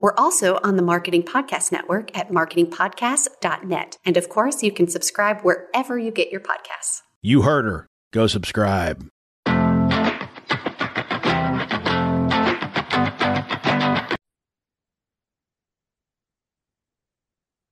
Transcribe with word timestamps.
We're 0.00 0.14
also 0.16 0.58
on 0.64 0.76
the 0.76 0.82
Marketing 0.82 1.22
Podcast 1.22 1.70
Network 1.72 2.16
at 2.16 2.30
marketingpodcast.net. 2.30 3.98
And 4.02 4.16
of 4.16 4.30
course, 4.30 4.62
you 4.62 4.72
can 4.72 4.88
subscribe 4.88 5.42
wherever 5.42 5.98
you 5.98 6.10
get 6.10 6.30
your 6.30 6.40
podcasts. 6.40 7.02
You 7.20 7.42
heard 7.42 7.66
her. 7.66 7.86
Go 8.10 8.26
subscribe. 8.26 9.06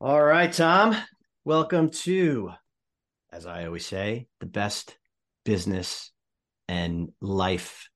All 0.00 0.22
right, 0.22 0.52
Thom. 0.52 0.96
Welcome 1.46 1.88
to, 2.02 2.52
as 3.32 3.46
I 3.46 3.64
always 3.64 3.86
say, 3.86 4.26
the 4.40 4.46
best 4.46 4.98
business 5.46 6.12
and 6.68 7.10
life 7.22 7.88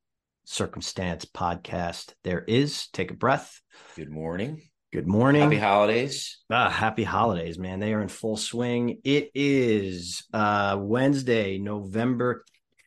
circumstance 0.45 1.25
podcast 1.25 2.15
there 2.25 2.45
is. 2.47 2.89
Take 2.89 3.11
a 3.11 3.15
breath. 3.15 3.61
Good 3.97 4.11
morning. 4.11 4.63
Good 4.93 5.07
morning. 5.07 5.43
Happy 5.43 5.59
holidays. 5.59 6.39
Ah, 6.51 6.69
happy 6.69 7.05
holidays, 7.05 7.59
man. 7.59 7.81
They 7.81 7.95
are 7.95 8.03
in 8.03 8.09
full 8.09 8.37
swing. 8.37 9.01
It 9.05 9.31
is 9.35 10.25
uh 10.33 10.77
Wednesday, 10.79 11.59
November 11.59 12.45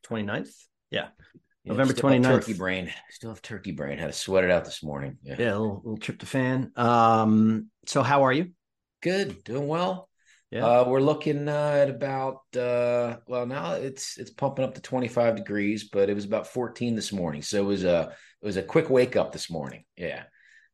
29th. 0.08 0.52
Yeah. 0.92 1.08
Yeah, 1.64 1.72
November 1.72 1.96
still 1.96 2.10
have 2.10 2.22
29th. 2.22 2.26
Turkey 2.42 2.54
brain. 2.54 2.94
Still 3.10 3.32
have 3.32 3.42
turkey 3.42 3.72
brain. 3.72 3.98
Had 3.98 4.08
to 4.08 4.14
sweat 4.14 4.44
it 4.44 4.52
out 4.52 4.66
this 4.66 4.84
morning. 4.84 5.18
Yeah. 5.24 5.36
Yeah, 5.40 5.50
a 5.50 5.58
little, 5.58 5.82
little 5.84 5.98
tryptophan. 5.98 6.78
Um, 6.78 7.72
so 7.88 8.04
how 8.04 8.24
are 8.24 8.34
you? 8.34 8.52
Good. 9.02 9.44
Doing 9.44 9.68
well. 9.68 10.08
Yeah. 10.56 10.66
Uh, 10.66 10.86
we're 10.88 11.02
looking 11.02 11.50
uh, 11.50 11.74
at 11.82 11.90
about 11.90 12.42
uh, 12.56 13.18
well 13.28 13.46
now 13.46 13.74
it's 13.74 14.18
it's 14.18 14.32
pumping 14.32 14.64
up 14.64 14.74
to 14.76 14.82
25 14.82 15.36
degrees, 15.36 15.90
but 15.92 16.10
it 16.10 16.14
was 16.14 16.24
about 16.24 16.48
14 16.48 16.96
this 16.96 17.12
morning. 17.12 17.42
So 17.42 17.62
it 17.62 17.66
was 17.66 17.84
a 17.84 18.14
it 18.42 18.46
was 18.46 18.56
a 18.58 18.64
quick 18.64 18.90
wake 18.90 19.16
up 19.18 19.34
this 19.34 19.50
morning. 19.50 19.84
Yeah. 19.98 20.24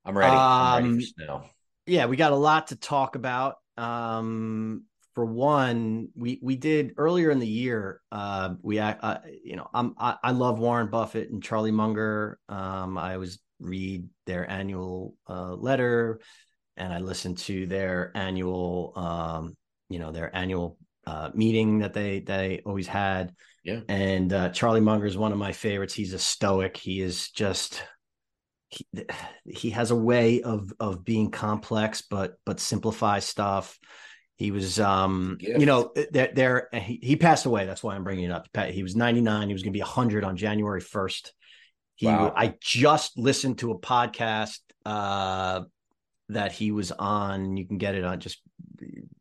I'm 0.05 0.17
ready. 0.17 0.35
I'm 0.35 0.83
ready 0.83 0.87
Um, 0.93 0.99
for 0.99 1.05
snow. 1.05 1.45
yeah, 1.87 2.05
we 2.05 2.15
got 2.15 2.31
a 2.31 2.35
lot 2.35 2.67
to 2.67 2.75
talk 2.75 3.15
about. 3.15 3.55
Um, 3.77 4.83
for 5.15 5.25
one, 5.25 6.09
we 6.15 6.39
we 6.41 6.55
did 6.55 6.93
earlier 6.97 7.31
in 7.31 7.39
the 7.39 7.47
year. 7.47 8.01
Uh, 8.11 8.55
we 8.61 8.79
uh, 8.79 9.17
you 9.43 9.55
know, 9.55 9.67
I'm 9.73 9.95
I, 9.97 10.17
I 10.23 10.31
love 10.31 10.59
Warren 10.59 10.89
Buffett 10.89 11.31
and 11.31 11.43
Charlie 11.43 11.71
Munger. 11.71 12.39
Um, 12.49 12.97
I 12.97 13.15
always 13.15 13.39
read 13.59 14.07
their 14.25 14.49
annual 14.49 15.15
uh, 15.27 15.53
letter, 15.53 16.19
and 16.77 16.93
I 16.93 16.99
listen 16.99 17.35
to 17.35 17.67
their 17.67 18.11
annual, 18.15 18.93
um, 18.95 19.55
you 19.91 19.99
know, 19.99 20.11
their 20.11 20.35
annual 20.35 20.77
uh, 21.05 21.29
meeting 21.33 21.79
that 21.79 21.93
they 21.93 22.19
they 22.19 22.61
always 22.65 22.87
had. 22.87 23.33
Yeah. 23.63 23.81
And 23.87 24.33
uh, 24.33 24.49
Charlie 24.49 24.81
Munger 24.81 25.05
is 25.05 25.17
one 25.17 25.31
of 25.31 25.37
my 25.37 25.51
favorites. 25.51 25.93
He's 25.93 26.13
a 26.13 26.19
stoic. 26.19 26.77
He 26.77 27.01
is 27.01 27.29
just 27.29 27.83
he, 28.69 28.85
he 29.45 29.69
has 29.71 29.91
a 29.91 29.95
way 29.95 30.41
of 30.41 30.71
of 30.79 31.03
being 31.03 31.29
complex 31.29 32.01
but 32.01 32.35
but 32.45 32.59
simplify 32.59 33.19
stuff 33.19 33.77
he 34.37 34.49
was 34.49 34.79
um 34.79 35.37
you 35.41 35.65
know 35.65 35.91
there 36.11 36.31
there 36.33 36.69
he, 36.73 36.97
he 37.03 37.15
passed 37.17 37.45
away 37.45 37.65
that's 37.65 37.83
why 37.83 37.95
i'm 37.95 38.03
bringing 38.05 38.25
it 38.25 38.31
up 38.31 38.47
he 38.69 38.81
was 38.81 38.95
99 38.95 39.47
he 39.49 39.53
was 39.53 39.61
going 39.61 39.73
to 39.73 39.77
be 39.77 39.81
100 39.81 40.23
on 40.23 40.37
january 40.37 40.81
1st 40.81 41.31
he 41.95 42.05
Wow. 42.05 42.33
i 42.35 42.55
just 42.61 43.17
listened 43.19 43.57
to 43.59 43.71
a 43.71 43.77
podcast 43.77 44.59
uh 44.85 45.61
that 46.29 46.53
he 46.53 46.71
was 46.71 46.93
on 46.93 47.57
you 47.57 47.67
can 47.67 47.77
get 47.77 47.95
it 47.95 48.05
on 48.05 48.21
just 48.21 48.41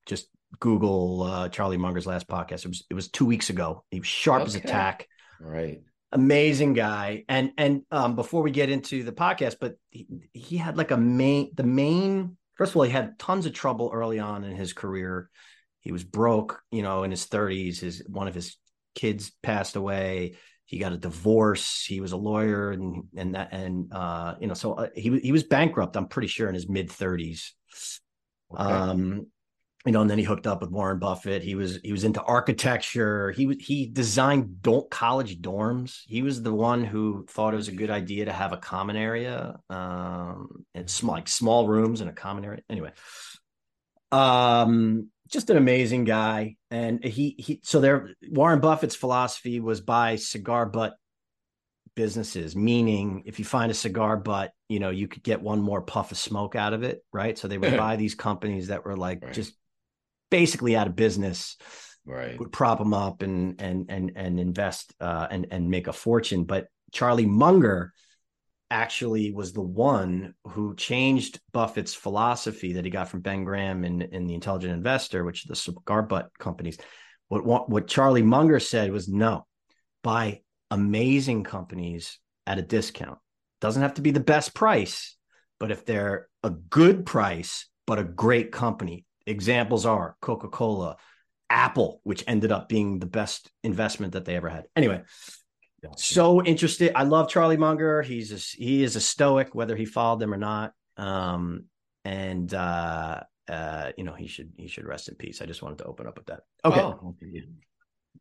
just 0.06 0.28
google 0.58 1.22
uh 1.22 1.48
charlie 1.48 1.76
munger's 1.76 2.06
last 2.06 2.26
podcast. 2.26 2.64
It 2.64 2.68
was 2.68 2.84
it 2.90 2.94
was 2.94 3.08
two 3.08 3.24
weeks 3.24 3.50
ago. 3.50 3.84
He 3.90 4.00
was 4.00 4.08
sharp 4.08 4.42
as 4.46 4.54
a 4.54 4.60
tack. 4.60 5.06
Right. 5.38 5.80
amazing 6.12 6.74
guy. 6.74 7.24
And 7.28 7.52
and 7.56 7.82
um 7.90 8.16
before 8.16 8.42
we 8.42 8.50
get 8.50 8.68
into 8.70 9.04
the 9.04 9.12
podcast 9.12 9.56
but 9.60 9.74
he, 9.90 10.06
he 10.32 10.56
had 10.56 10.76
like 10.76 10.90
a 10.90 10.96
main 10.96 11.50
the 11.54 11.62
main 11.62 12.36
first 12.56 12.72
of 12.72 12.76
all 12.76 12.82
he 12.82 12.90
had 12.90 13.18
tons 13.18 13.46
of 13.46 13.52
trouble 13.52 13.90
early 13.94 14.18
on 14.18 14.44
in 14.44 14.56
his 14.56 14.72
career. 14.72 15.30
He 15.80 15.92
was 15.92 16.04
broke 16.04 16.60
you 16.70 16.82
know 16.82 17.04
in 17.04 17.10
his 17.10 17.26
30s 17.26 17.78
his 17.80 18.02
one 18.08 18.28
of 18.28 18.34
his 18.34 18.56
kids 18.94 19.30
passed 19.42 19.76
away. 19.76 20.34
He 20.66 20.78
got 20.78 20.92
a 20.92 20.96
divorce. 20.98 21.84
He 21.84 22.00
was 22.00 22.12
a 22.12 22.16
lawyer 22.16 22.70
and 22.72 23.04
and 23.16 23.34
that 23.34 23.52
and 23.52 23.92
uh 23.92 24.34
you 24.40 24.46
know 24.48 24.54
so 24.54 24.74
uh, 24.74 24.88
he 24.94 25.18
he 25.20 25.32
was 25.32 25.44
bankrupt 25.44 25.96
i'm 25.96 26.06
pretty 26.08 26.28
sure 26.28 26.48
in 26.48 26.54
his 26.54 26.68
mid 26.68 26.88
30s 26.90 27.52
Okay. 28.52 28.62
um 28.64 29.26
you 29.86 29.92
know 29.92 30.02
and 30.02 30.10
then 30.10 30.18
he 30.18 30.24
hooked 30.24 30.46
up 30.46 30.60
with 30.60 30.70
warren 30.70 30.98
buffett. 30.98 31.42
He 31.42 31.54
was 31.54 31.78
he 31.82 31.92
was 31.92 32.04
into 32.04 32.22
architecture. 32.22 33.30
He 33.32 33.46
was 33.46 33.56
he 33.60 33.86
designed 33.86 34.62
do- 34.62 34.86
college 34.90 35.40
dorms. 35.40 36.00
He 36.06 36.22
was 36.22 36.42
the 36.42 36.52
one 36.52 36.84
who 36.84 37.24
thought 37.30 37.54
it 37.54 37.56
was 37.56 37.68
a 37.68 37.72
good 37.72 37.90
idea 37.90 38.26
to 38.26 38.32
have 38.32 38.52
a 38.52 38.58
common 38.58 38.96
area 38.96 39.58
um 39.70 40.64
and 40.74 40.88
small 40.90 41.14
like 41.14 41.28
small 41.28 41.66
rooms 41.66 42.00
in 42.02 42.08
a 42.08 42.12
common 42.12 42.44
area. 42.44 42.60
Anyway 42.68 42.92
um 44.12 45.08
just 45.28 45.50
an 45.50 45.56
amazing 45.56 46.04
guy. 46.04 46.56
And 46.70 47.02
he 47.04 47.34
he 47.38 47.60
so 47.62 47.80
there 47.80 48.10
warren 48.28 48.60
buffett's 48.60 48.96
philosophy 48.96 49.60
was 49.60 49.80
buy 49.80 50.16
cigar 50.16 50.66
butt 50.66 50.94
businesses 51.96 52.54
meaning 52.54 53.22
if 53.26 53.38
you 53.38 53.44
find 53.44 53.70
a 53.70 53.74
cigar 53.74 54.16
butt 54.16 54.52
you 54.68 54.78
know 54.78 54.90
you 54.90 55.08
could 55.08 55.24
get 55.24 55.42
one 55.42 55.60
more 55.60 55.82
puff 55.82 56.12
of 56.12 56.18
smoke 56.18 56.54
out 56.54 56.72
of 56.72 56.82
it 56.82 57.04
right? 57.12 57.36
So 57.38 57.48
they 57.48 57.58
would 57.58 57.76
buy 57.76 57.96
these 57.96 58.14
companies 58.14 58.68
that 58.68 58.84
were 58.84 58.96
like 58.96 59.22
Right. 59.22 59.32
just 59.34 59.54
basically 60.30 60.76
out 60.76 60.86
of 60.86 60.96
business 60.96 61.56
right. 62.06 62.38
would 62.38 62.52
prop 62.52 62.78
them 62.78 62.94
up 62.94 63.22
and 63.22 63.60
and 63.60 63.86
and 63.88 64.12
and 64.16 64.40
invest 64.40 64.94
uh 65.00 65.26
and 65.30 65.46
and 65.50 65.70
make 65.70 65.86
a 65.86 65.92
fortune. 65.92 66.44
But 66.44 66.66
charlie 66.92 67.26
munger 67.26 67.92
actually 68.70 69.32
was 69.32 69.52
the 69.52 69.62
one 69.62 70.34
who 70.48 70.74
changed 70.76 71.40
buffett's 71.52 71.94
philosophy 71.94 72.74
that 72.74 72.84
he 72.84 72.90
got 72.90 73.08
from 73.08 73.20
ben 73.20 73.44
graham 73.44 73.84
in 73.84 74.02
in 74.02 74.26
the 74.26 74.34
intelligent 74.34 74.72
investor 74.72 75.24
which 75.24 75.44
are 75.44 75.48
the 75.48 75.56
cigar 75.56 76.02
butt 76.02 76.30
companies. 76.38 76.78
What 77.28 77.44
what, 77.44 77.68
what 77.68 77.86
charlie 77.86 78.22
munger 78.22 78.60
said 78.60 78.92
was 78.92 79.08
no 79.08 79.46
buy 80.02 80.40
amazing 80.70 81.44
companies 81.44 82.18
at 82.46 82.58
a 82.58 82.62
discount. 82.62 83.18
Doesn't 83.60 83.82
have 83.82 83.94
to 83.94 84.02
be 84.02 84.12
the 84.12 84.20
best 84.20 84.54
price 84.54 85.16
but 85.58 85.70
if 85.70 85.84
they're 85.84 86.28
a 86.42 86.50
good 86.50 87.04
price 87.04 87.68
but 87.86 87.98
a 87.98 88.04
great 88.04 88.50
company 88.50 89.04
examples 89.30 89.86
are 89.86 90.16
coca-cola 90.20 90.96
Apple, 91.48 92.00
which 92.04 92.24
ended 92.26 92.52
up 92.52 92.68
being 92.68 92.98
the 92.98 93.06
best 93.06 93.50
investment 93.62 94.12
that 94.12 94.24
they 94.24 94.36
ever 94.36 94.48
had. 94.48 94.66
Anyway, 94.76 95.02
so 95.96 96.42
interested. 96.44 96.92
I 96.94 97.04
love 97.04 97.28
Charlie 97.28 97.56
Munger. 97.56 98.02
He's 98.02 98.32
a, 98.32 98.36
he 98.56 98.82
is 98.82 98.96
a 98.96 99.00
stoic, 99.00 99.54
whether 99.54 99.76
he 99.76 99.84
followed 99.84 100.20
them 100.20 100.34
or 100.34 100.36
not. 100.36 100.72
Um, 100.96 101.64
and 102.04 102.52
uh, 102.52 103.20
uh, 103.48 103.92
you 103.96 104.04
know, 104.04 104.14
he 104.14 104.26
should 104.26 104.52
he 104.56 104.68
should 104.68 104.84
rest 104.84 105.08
in 105.08 105.16
peace. 105.16 105.42
I 105.42 105.46
just 105.46 105.62
wanted 105.62 105.78
to 105.78 105.84
open 105.84 106.06
up 106.06 106.16
with 106.16 106.26
that. 106.26 106.40
Okay. 106.64 106.80
Oh. 106.80 107.16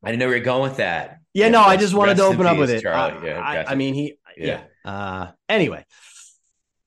I 0.02 0.12
didn't 0.12 0.20
know 0.20 0.28
where 0.28 0.36
you're 0.38 0.46
going 0.46 0.64
with 0.64 0.78
that. 0.78 1.20
Yeah, 1.34 1.50
no, 1.50 1.62
I 1.62 1.76
just 1.76 1.94
wanted 1.94 2.18
to 2.18 2.24
open 2.24 2.46
up 2.46 2.54
peace, 2.54 2.60
with 2.60 2.70
it. 2.70 2.82
Charlie. 2.82 3.18
Uh, 3.18 3.26
Yeah, 3.26 3.42
I. 3.42 3.72
I 3.72 3.76
mean, 3.76 3.94
he, 3.94 4.16
yeah. 4.38 4.62
Yeah. 4.86 4.92
Uh, 4.92 5.32
anyway, 5.50 5.86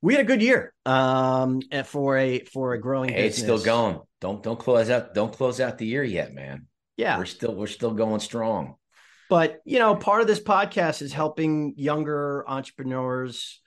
we 0.03 0.15
had 0.15 0.21
a 0.21 0.27
good 0.27 0.43
year. 0.43 0.75
Um, 0.85 1.63
for 1.85 2.19
a 2.19 2.41
for 2.41 2.75
a 2.75 2.81
growing, 2.81 3.11
Hey, 3.11 3.27
it's 3.29 3.39
still 3.39 3.59
going. 3.59 4.01
Don't 4.21 4.43
don't 4.43 4.59
close 4.59 4.91
out. 4.91 5.15
Don't 5.15 5.33
close 5.33 5.61
out 5.61 5.79
the 5.79 5.87
year 5.87 6.03
yet, 6.05 6.35
man. 6.35 6.67
Yeah, 6.97 7.17
We're 7.19 7.25
still 7.27 7.55
we're 7.55 7.67
still 7.69 7.93
going 7.93 8.21
strong. 8.21 8.75
but 9.31 9.61
you 9.65 9.79
know 9.79 9.97
part 9.97 10.21
of 10.21 10.27
this 10.27 10.41
podcast 10.41 11.01
is 11.01 11.13
helping 11.13 11.75
younger 11.77 12.45
entrepreneurs 12.47 13.61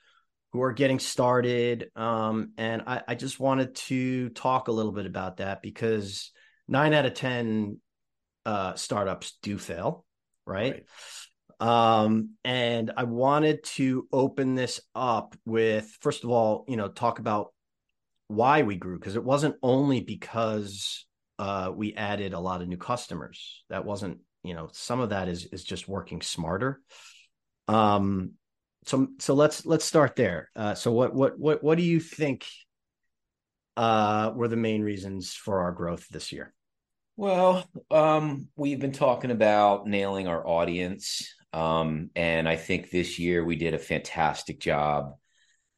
who 0.52 0.62
are 0.62 0.72
getting 0.72 1.00
started 1.00 1.90
um, 1.96 2.52
and 2.56 2.82
I, 2.86 3.02
I 3.08 3.14
just 3.16 3.40
wanted 3.40 3.74
to 3.74 4.28
talk 4.30 4.68
a 4.68 4.72
little 4.72 4.92
bit 4.92 5.04
about 5.06 5.38
that 5.38 5.60
because 5.62 6.30
nine 6.68 6.94
out 6.94 7.04
of 7.04 7.14
ten 7.14 7.80
uh, 8.46 8.74
startups 8.74 9.36
do 9.42 9.58
fail 9.58 10.04
right? 10.46 10.84
Um, 11.60 12.30
and 12.44 12.92
i 12.96 13.04
wanted 13.04 13.62
to 13.64 14.06
open 14.12 14.54
this 14.54 14.80
up 14.94 15.34
with 15.44 15.96
first 16.00 16.24
of 16.24 16.30
all 16.30 16.64
you 16.68 16.76
know 16.76 16.88
talk 16.88 17.18
about 17.18 17.52
why 18.28 18.62
we 18.62 18.76
grew 18.76 18.98
because 18.98 19.16
it 19.16 19.24
wasn't 19.24 19.54
only 19.62 20.00
because 20.00 21.06
uh, 21.38 21.70
we 21.74 21.94
added 21.94 22.32
a 22.32 22.40
lot 22.40 22.62
of 22.62 22.68
new 22.68 22.76
customers 22.76 23.64
that 23.68 23.84
wasn't 23.84 24.18
you 24.42 24.54
know 24.54 24.68
some 24.72 25.00
of 25.00 25.10
that 25.10 25.28
is 25.28 25.46
is 25.46 25.64
just 25.64 25.88
working 25.88 26.20
smarter 26.20 26.80
um 27.68 28.32
so 28.84 29.08
so 29.18 29.34
let's 29.34 29.66
let's 29.66 29.84
start 29.84 30.16
there 30.16 30.50
uh 30.56 30.74
so 30.74 30.92
what 30.92 31.14
what 31.14 31.38
what 31.38 31.62
what 31.62 31.76
do 31.76 31.84
you 31.84 32.00
think 32.00 32.46
uh, 33.76 34.32
were 34.34 34.48
the 34.48 34.56
main 34.56 34.82
reasons 34.82 35.34
for 35.34 35.60
our 35.60 35.72
growth 35.72 36.08
this 36.08 36.32
year? 36.32 36.54
Well, 37.16 37.66
um, 37.90 38.48
we've 38.56 38.80
been 38.80 38.92
talking 38.92 39.30
about 39.30 39.86
nailing 39.86 40.28
our 40.28 40.46
audience. 40.46 41.34
Um, 41.56 42.10
and 42.14 42.46
I 42.46 42.56
think 42.56 42.90
this 42.90 43.18
year 43.18 43.42
we 43.42 43.56
did 43.56 43.72
a 43.72 43.78
fantastic 43.78 44.60
job 44.60 45.14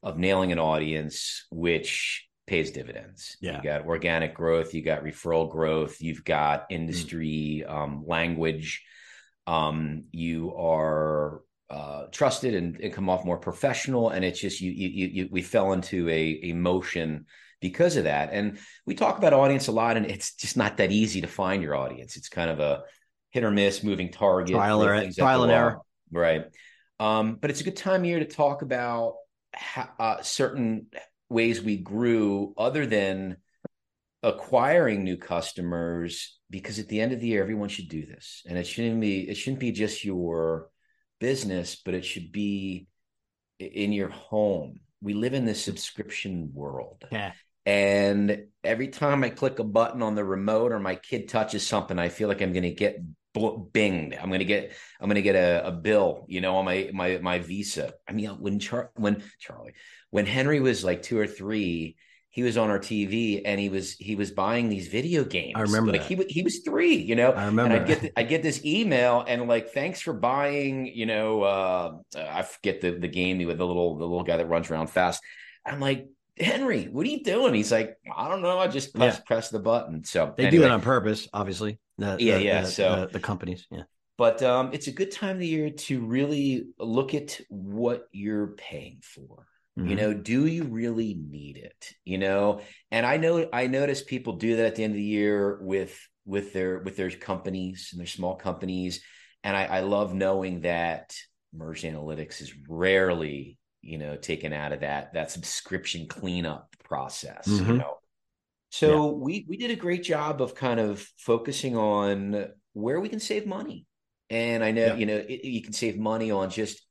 of 0.02 0.18
nailing 0.18 0.50
an 0.50 0.58
audience, 0.58 1.46
which 1.52 2.26
pays 2.48 2.72
dividends. 2.72 3.36
Yeah. 3.40 3.58
You 3.58 3.62
got 3.62 3.86
organic 3.86 4.34
growth, 4.34 4.74
you 4.74 4.82
got 4.82 5.04
referral 5.04 5.48
growth, 5.48 6.00
you've 6.00 6.24
got 6.24 6.66
industry 6.68 7.64
mm. 7.64 7.72
um, 7.72 8.02
language. 8.04 8.82
Um, 9.46 10.06
you 10.10 10.52
are 10.56 11.42
uh, 11.70 12.06
trusted 12.10 12.54
and, 12.54 12.80
and, 12.80 12.92
come 12.92 13.08
off 13.08 13.24
more 13.24 13.38
professional. 13.38 14.10
And 14.10 14.24
it's 14.24 14.40
just 14.40 14.60
you, 14.60 14.72
you, 14.72 14.88
you, 15.06 15.28
we 15.30 15.42
fell 15.42 15.72
into 15.72 16.08
a, 16.08 16.40
a 16.42 16.52
motion 16.54 17.26
because 17.60 17.96
of 17.96 18.04
that. 18.04 18.30
And 18.32 18.58
we 18.84 18.94
talk 18.94 19.16
about 19.16 19.32
audience 19.32 19.68
a 19.68 19.72
lot, 19.72 19.96
and 19.96 20.06
it's 20.06 20.34
just 20.34 20.56
not 20.56 20.78
that 20.78 20.90
easy 20.90 21.20
to 21.20 21.26
find 21.28 21.62
your 21.62 21.76
audience. 21.76 22.16
It's 22.16 22.28
kind 22.28 22.50
of 22.50 22.60
a 22.60 22.82
hit 23.30 23.44
or 23.44 23.50
miss, 23.50 23.82
moving 23.82 24.10
target, 24.10 24.54
trial, 24.54 24.82
or, 24.82 25.10
trial 25.12 25.42
and 25.42 25.52
error, 25.52 25.78
right? 26.10 26.44
Um, 27.00 27.38
but 27.40 27.50
it's 27.50 27.60
a 27.60 27.64
good 27.64 27.76
time 27.76 28.02
here 28.02 28.18
to 28.18 28.24
talk 28.24 28.62
about 28.62 29.14
uh, 29.98 30.22
certain 30.22 30.86
ways 31.28 31.62
we 31.62 31.76
grew, 31.76 32.54
other 32.56 32.86
than 32.86 33.36
acquiring 34.22 35.04
new 35.04 35.16
customers. 35.16 36.38
Because 36.50 36.78
at 36.78 36.88
the 36.88 37.00
end 37.00 37.12
of 37.12 37.20
the 37.20 37.26
year, 37.26 37.42
everyone 37.42 37.68
should 37.68 37.88
do 37.88 38.06
this, 38.06 38.42
and 38.48 38.56
it 38.56 38.66
shouldn't 38.66 39.00
be 39.00 39.28
it 39.28 39.36
shouldn't 39.36 39.60
be 39.60 39.72
just 39.72 40.02
your 40.02 40.70
business, 41.20 41.76
but 41.84 41.94
it 41.94 42.04
should 42.04 42.32
be 42.32 42.86
in 43.58 43.92
your 43.92 44.08
home. 44.08 44.80
We 45.00 45.14
live 45.14 45.34
in 45.34 45.44
this 45.44 45.62
subscription 45.62 46.50
world. 46.54 47.04
Yeah. 47.12 47.32
And 47.68 48.44
every 48.64 48.88
time 48.88 49.22
I 49.22 49.28
click 49.28 49.58
a 49.58 49.64
button 49.64 50.00
on 50.00 50.14
the 50.14 50.24
remote 50.24 50.72
or 50.72 50.80
my 50.80 50.94
kid 50.94 51.28
touches 51.28 51.66
something, 51.66 51.98
I 51.98 52.08
feel 52.08 52.26
like 52.26 52.40
I'm 52.40 52.54
going 52.54 52.62
to 52.62 52.70
get 52.70 52.98
binged. 53.36 54.18
I'm 54.18 54.30
going 54.30 54.38
to 54.38 54.46
get 54.46 54.72
I'm 54.98 55.06
going 55.06 55.16
to 55.16 55.22
get 55.22 55.34
a, 55.34 55.66
a, 55.66 55.70
bill, 55.70 56.24
you 56.28 56.40
know, 56.40 56.56
on 56.56 56.64
my 56.64 56.88
my 56.94 57.18
my 57.18 57.40
Visa. 57.40 57.92
I 58.08 58.12
mean, 58.12 58.30
when 58.40 58.58
Char- 58.58 58.90
when 58.94 59.22
Charlie 59.38 59.74
when 60.08 60.24
Henry 60.24 60.60
was 60.60 60.82
like 60.82 61.02
two 61.02 61.18
or 61.18 61.26
three, 61.26 61.96
he 62.30 62.42
was 62.42 62.56
on 62.56 62.70
our 62.70 62.78
TV 62.78 63.42
and 63.44 63.60
he 63.60 63.68
was 63.68 63.92
he 63.92 64.16
was 64.16 64.30
buying 64.30 64.70
these 64.70 64.88
video 64.88 65.22
games. 65.22 65.52
I 65.54 65.60
remember 65.60 65.92
like 65.92 66.08
that. 66.08 66.26
he 66.26 66.32
he 66.32 66.42
was 66.42 66.60
three, 66.60 66.96
you 66.96 67.16
know. 67.16 67.32
I 67.32 67.44
remember. 67.44 67.74
I 67.74 67.80
get 67.80 68.12
I 68.16 68.22
get 68.22 68.42
this 68.42 68.64
email 68.64 69.26
and 69.28 69.46
like 69.46 69.74
thanks 69.74 70.00
for 70.00 70.14
buying, 70.14 70.86
you 70.86 71.04
know, 71.04 71.42
uh 71.42 71.92
I 72.16 72.40
forget 72.40 72.80
the 72.80 72.92
the 72.92 73.08
game 73.08 73.46
with 73.46 73.58
the 73.58 73.66
little 73.66 73.98
the 73.98 74.06
little 74.06 74.24
guy 74.24 74.38
that 74.38 74.48
runs 74.48 74.70
around 74.70 74.86
fast. 74.86 75.22
I'm 75.66 75.80
like 75.80 76.06
Henry, 76.40 76.84
what 76.84 77.06
are 77.06 77.10
you 77.10 77.22
doing? 77.22 77.54
He's 77.54 77.72
like, 77.72 77.96
I 78.14 78.28
don't 78.28 78.42
know. 78.42 78.58
I 78.58 78.68
just 78.68 78.94
press 78.94 79.16
yeah. 79.16 79.22
press 79.26 79.48
the 79.50 79.58
button. 79.58 80.04
So 80.04 80.32
they 80.36 80.46
anyway. 80.46 80.62
do 80.62 80.66
it 80.66 80.72
on 80.72 80.80
purpose, 80.80 81.28
obviously. 81.32 81.78
The, 81.98 82.16
yeah, 82.18 82.38
the, 82.38 82.44
yeah. 82.44 82.60
The, 82.62 82.66
so 82.68 83.08
the, 83.10 83.20
companies, 83.20 83.66
yeah. 83.70 83.82
But 84.16 84.42
um, 84.42 84.70
it's 84.72 84.86
a 84.86 84.92
good 84.92 85.10
time 85.10 85.36
of 85.36 85.40
the 85.40 85.46
year 85.46 85.70
to 85.70 86.04
really 86.04 86.66
look 86.78 87.14
at 87.14 87.40
what 87.48 88.08
you're 88.12 88.48
paying 88.48 89.00
for. 89.02 89.46
Mm-hmm. 89.78 89.88
You 89.88 89.96
know, 89.96 90.14
do 90.14 90.46
you 90.46 90.64
really 90.64 91.14
need 91.14 91.56
it? 91.56 91.94
You 92.04 92.18
know, 92.18 92.60
and 92.90 93.06
I 93.06 93.16
know 93.16 93.48
I 93.52 93.66
notice 93.66 94.02
people 94.02 94.34
do 94.34 94.56
that 94.56 94.66
at 94.66 94.74
the 94.76 94.84
end 94.84 94.92
of 94.92 94.96
the 94.96 95.02
year 95.02 95.58
with 95.60 95.98
with 96.24 96.52
their 96.52 96.78
with 96.80 96.96
their 96.96 97.10
companies 97.10 97.90
and 97.92 98.00
their 98.00 98.06
small 98.06 98.36
companies. 98.36 99.02
And 99.44 99.56
I, 99.56 99.64
I 99.64 99.80
love 99.80 100.14
knowing 100.14 100.62
that 100.62 101.14
merge 101.54 101.82
analytics 101.82 102.40
is 102.40 102.52
rarely 102.68 103.57
you 103.88 103.98
know 103.98 104.16
taken 104.16 104.52
out 104.52 104.72
of 104.72 104.80
that 104.80 105.12
that 105.14 105.30
subscription 105.30 106.06
cleanup 106.06 106.74
process 106.84 107.48
mm-hmm. 107.48 107.72
you 107.72 107.78
know 107.78 107.94
so 108.70 109.06
yeah. 109.06 109.12
we 109.12 109.46
we 109.48 109.56
did 109.56 109.70
a 109.70 109.76
great 109.76 110.02
job 110.02 110.42
of 110.42 110.54
kind 110.54 110.78
of 110.78 111.00
focusing 111.16 111.76
on 111.76 112.48
where 112.74 113.00
we 113.00 113.08
can 113.08 113.20
save 113.20 113.46
money 113.46 113.86
and 114.30 114.62
i 114.62 114.70
know 114.70 114.86
yeah. 114.86 114.94
you 114.94 115.06
know 115.06 115.16
it, 115.16 115.44
you 115.44 115.62
can 115.62 115.72
save 115.72 115.98
money 115.98 116.30
on 116.30 116.50
just 116.50 116.82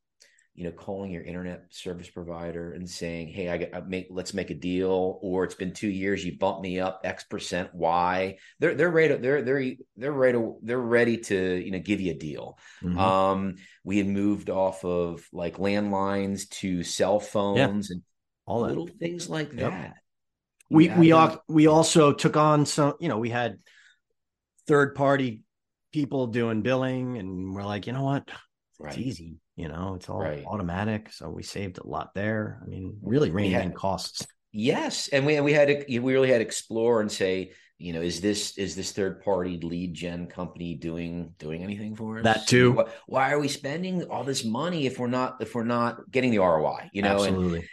you 0.57 0.63
know 0.63 0.71
calling 0.71 1.11
your 1.11 1.21
internet 1.21 1.65
service 1.69 2.09
provider 2.09 2.73
and 2.73 2.89
saying 2.89 3.27
hey 3.27 3.49
i, 3.49 3.77
I 3.77 3.81
make 3.81 4.07
let's 4.09 4.33
make 4.33 4.49
a 4.49 4.55
deal 4.55 5.19
or 5.21 5.43
it's 5.43 5.53
been 5.53 5.71
two 5.71 5.87
years 5.87 6.25
you 6.25 6.35
bumped 6.37 6.63
me 6.63 6.79
up 6.79 7.01
x 7.03 7.23
percent 7.23 7.73
y 7.75 8.37
they're 8.59 8.73
they're 8.73 8.89
ready 8.89 9.13
to, 9.13 9.19
they're 9.19 9.43
they're 9.43 9.75
they're 9.95 10.11
ready 10.11 10.37
to, 10.37 10.57
they're 10.63 10.79
ready 10.79 11.17
to 11.17 11.63
you 11.63 11.71
know 11.71 11.79
give 11.79 12.01
you 12.01 12.11
a 12.11 12.15
deal 12.15 12.57
mm-hmm. 12.83 12.97
um 12.97 13.55
we 13.83 13.99
had 13.99 14.07
moved 14.07 14.49
off 14.49 14.83
of 14.83 15.25
like 15.31 15.57
landlines 15.57 16.49
to 16.49 16.83
cell 16.83 17.19
phones 17.19 17.89
yeah. 17.89 17.93
and 17.93 18.01
all 18.47 18.63
that. 18.63 18.69
little 18.69 18.89
things 18.99 19.29
like 19.29 19.53
yep. 19.53 19.71
that 19.71 19.93
we 20.71 20.89
we 20.89 21.13
al- 21.13 21.43
we 21.47 21.67
also 21.67 22.11
took 22.11 22.35
on 22.35 22.65
some 22.65 22.95
you 22.99 23.09
know 23.09 23.19
we 23.19 23.29
had 23.29 23.59
third 24.67 24.95
party 24.95 25.43
people 25.93 26.27
doing 26.27 26.63
billing 26.63 27.17
and 27.17 27.53
we're 27.53 27.63
like 27.63 27.85
you 27.85 27.93
know 27.93 28.03
what 28.03 28.27
right. 28.79 28.97
it's 28.97 28.97
easy 28.97 29.35
you 29.57 29.67
know, 29.67 29.95
it's 29.95 30.07
all 30.07 30.19
right. 30.19 30.45
automatic. 30.45 31.11
So 31.11 31.29
we 31.29 31.43
saved 31.43 31.79
a 31.79 31.85
lot 31.85 32.13
there. 32.13 32.61
I 32.63 32.67
mean, 32.67 32.97
really 33.01 33.31
reining 33.31 33.59
in 33.59 33.73
costs. 33.73 34.25
Yes. 34.53 35.09
And 35.09 35.25
we, 35.25 35.41
we 35.41 35.51
had 35.51 35.67
to, 35.67 35.99
we 35.99 36.13
really 36.13 36.29
had 36.29 36.37
to 36.37 36.45
explore 36.45 37.01
and 37.01 37.11
say, 37.11 37.51
you 37.79 37.91
know, 37.91 38.01
is 38.01 38.21
this, 38.21 38.57
is 38.57 38.75
this 38.75 38.91
third 38.91 39.21
party 39.21 39.59
lead 39.61 39.93
gen 39.93 40.27
company 40.27 40.75
doing, 40.75 41.33
doing 41.39 41.63
anything 41.63 41.95
for 41.95 42.19
us? 42.19 42.23
That 42.23 42.47
too. 42.47 42.71
Why, 42.73 42.85
why 43.07 43.31
are 43.33 43.39
we 43.39 43.47
spending 43.47 44.03
all 44.03 44.23
this 44.23 44.45
money 44.45 44.85
if 44.85 44.99
we're 44.99 45.07
not, 45.07 45.41
if 45.41 45.53
we're 45.55 45.63
not 45.63 46.09
getting 46.09 46.31
the 46.31 46.39
ROI, 46.39 46.89
you 46.93 47.01
know? 47.01 47.15
Absolutely. 47.15 47.59
And, 47.59 47.67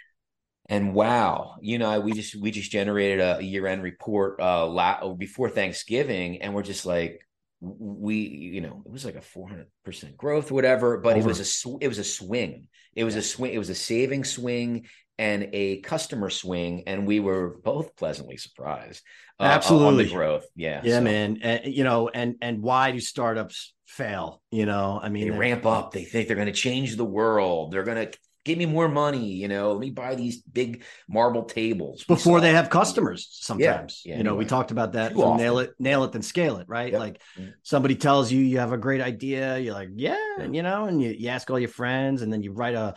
and 0.66 0.94
wow, 0.94 1.56
you 1.60 1.76
know, 1.76 2.00
we 2.00 2.14
just 2.14 2.34
we 2.34 2.50
just 2.50 2.70
generated 2.70 3.20
a 3.20 3.42
year 3.42 3.66
end 3.66 3.82
report 3.82 4.40
uh 4.40 4.66
la- 4.66 5.12
before 5.12 5.50
Thanksgiving, 5.50 6.40
and 6.40 6.54
we're 6.54 6.62
just 6.62 6.86
like, 6.86 7.20
we 7.64 8.16
you 8.16 8.61
know 8.61 8.82
it 8.84 8.93
was 8.93 9.05
like 9.05 9.16
a 9.16 9.20
400% 9.20 10.16
growth 10.16 10.50
whatever 10.50 10.99
but 10.99 11.16
Over. 11.16 11.20
it 11.20 11.26
was 11.26 11.40
a 11.40 11.44
sw- 11.44 11.81
it 11.81 11.88
was 11.88 11.99
a 11.99 12.05
swing. 12.05 12.69
It 12.94 13.05
was 13.05 13.16
a 13.16 13.22
swing 13.22 13.55
it 13.55 13.58
was 13.58 13.70
a 13.70 13.75
saving 13.75 14.25
swing 14.25 14.87
and 15.19 15.49
a 15.52 15.81
customer 15.81 16.31
swing 16.31 16.84
and 16.87 17.06
we 17.06 17.20
were 17.20 17.56
both 17.64 17.96
pleasantly 17.96 18.37
surprised 18.37 19.02
uh, 19.40 19.44
absolutely 19.44 19.88
on 19.88 19.96
the 19.96 20.14
growth. 20.14 20.46
Yeah 20.55 20.81
yeah 20.84 20.99
so. 20.99 21.05
man. 21.05 21.38
And, 21.43 21.75
you 21.75 21.84
know 21.84 22.08
and 22.08 22.37
and 22.40 22.62
why 22.62 22.93
do 22.93 23.00
startups 23.00 23.75
fail 23.87 24.43
you 24.50 24.67
know? 24.67 25.00
I 25.02 25.08
mean 25.08 25.31
they 25.31 25.38
ramp 25.38 25.67
up. 25.67 25.93
They 25.93 26.05
think 26.05 26.28
they're 26.28 26.37
going 26.37 26.46
to 26.46 26.52
change 26.52 26.96
the 26.96 27.05
world. 27.05 27.72
They're 27.72 27.84
going 27.84 28.08
to 28.08 28.19
give 28.44 28.58
me 28.58 28.67
more 28.67 28.88
money 28.88 29.26
you 29.26 29.49
know 29.49 29.73
let 29.73 29.81
me 29.81 29.91
buy 29.91 30.14
these 30.14 30.43
big 30.43 30.85
marble 31.08 31.44
tables 31.44 32.05
before 32.05 32.41
they 32.41 32.52
have 32.52 32.70
customers 32.70 33.29
sometimes 33.31 34.02
yeah, 34.05 34.12
yeah, 34.12 34.19
you 34.19 34.25
know 34.25 34.31
anyway. 34.31 34.44
we 34.44 34.49
talked 34.49 34.70
about 34.70 34.93
that 34.93 35.17
nail 35.17 35.58
it 35.58 35.75
nail 35.79 36.05
it 36.05 36.12
then 36.12 36.23
scale 36.23 36.58
it 36.58 36.69
right 36.69 36.93
yep. 36.93 37.01
like 37.01 37.20
mm-hmm. 37.39 37.51
somebody 37.63 37.96
tells 37.96 38.31
you 38.31 38.41
you 38.41 38.58
have 38.58 38.72
a 38.72 38.79
great 38.79 39.01
idea 39.01 39.58
you're 39.58 39.74
like 39.74 39.89
yeah 39.94 40.17
and 40.39 40.55
you 40.55 40.63
know 40.63 40.84
and 40.84 41.03
you, 41.03 41.10
you 41.10 41.29
ask 41.29 41.51
all 41.51 41.58
your 41.58 41.69
friends 41.69 42.22
and 42.22 42.32
then 42.32 42.43
you 42.43 42.53
write 42.53 42.74
a 42.74 42.94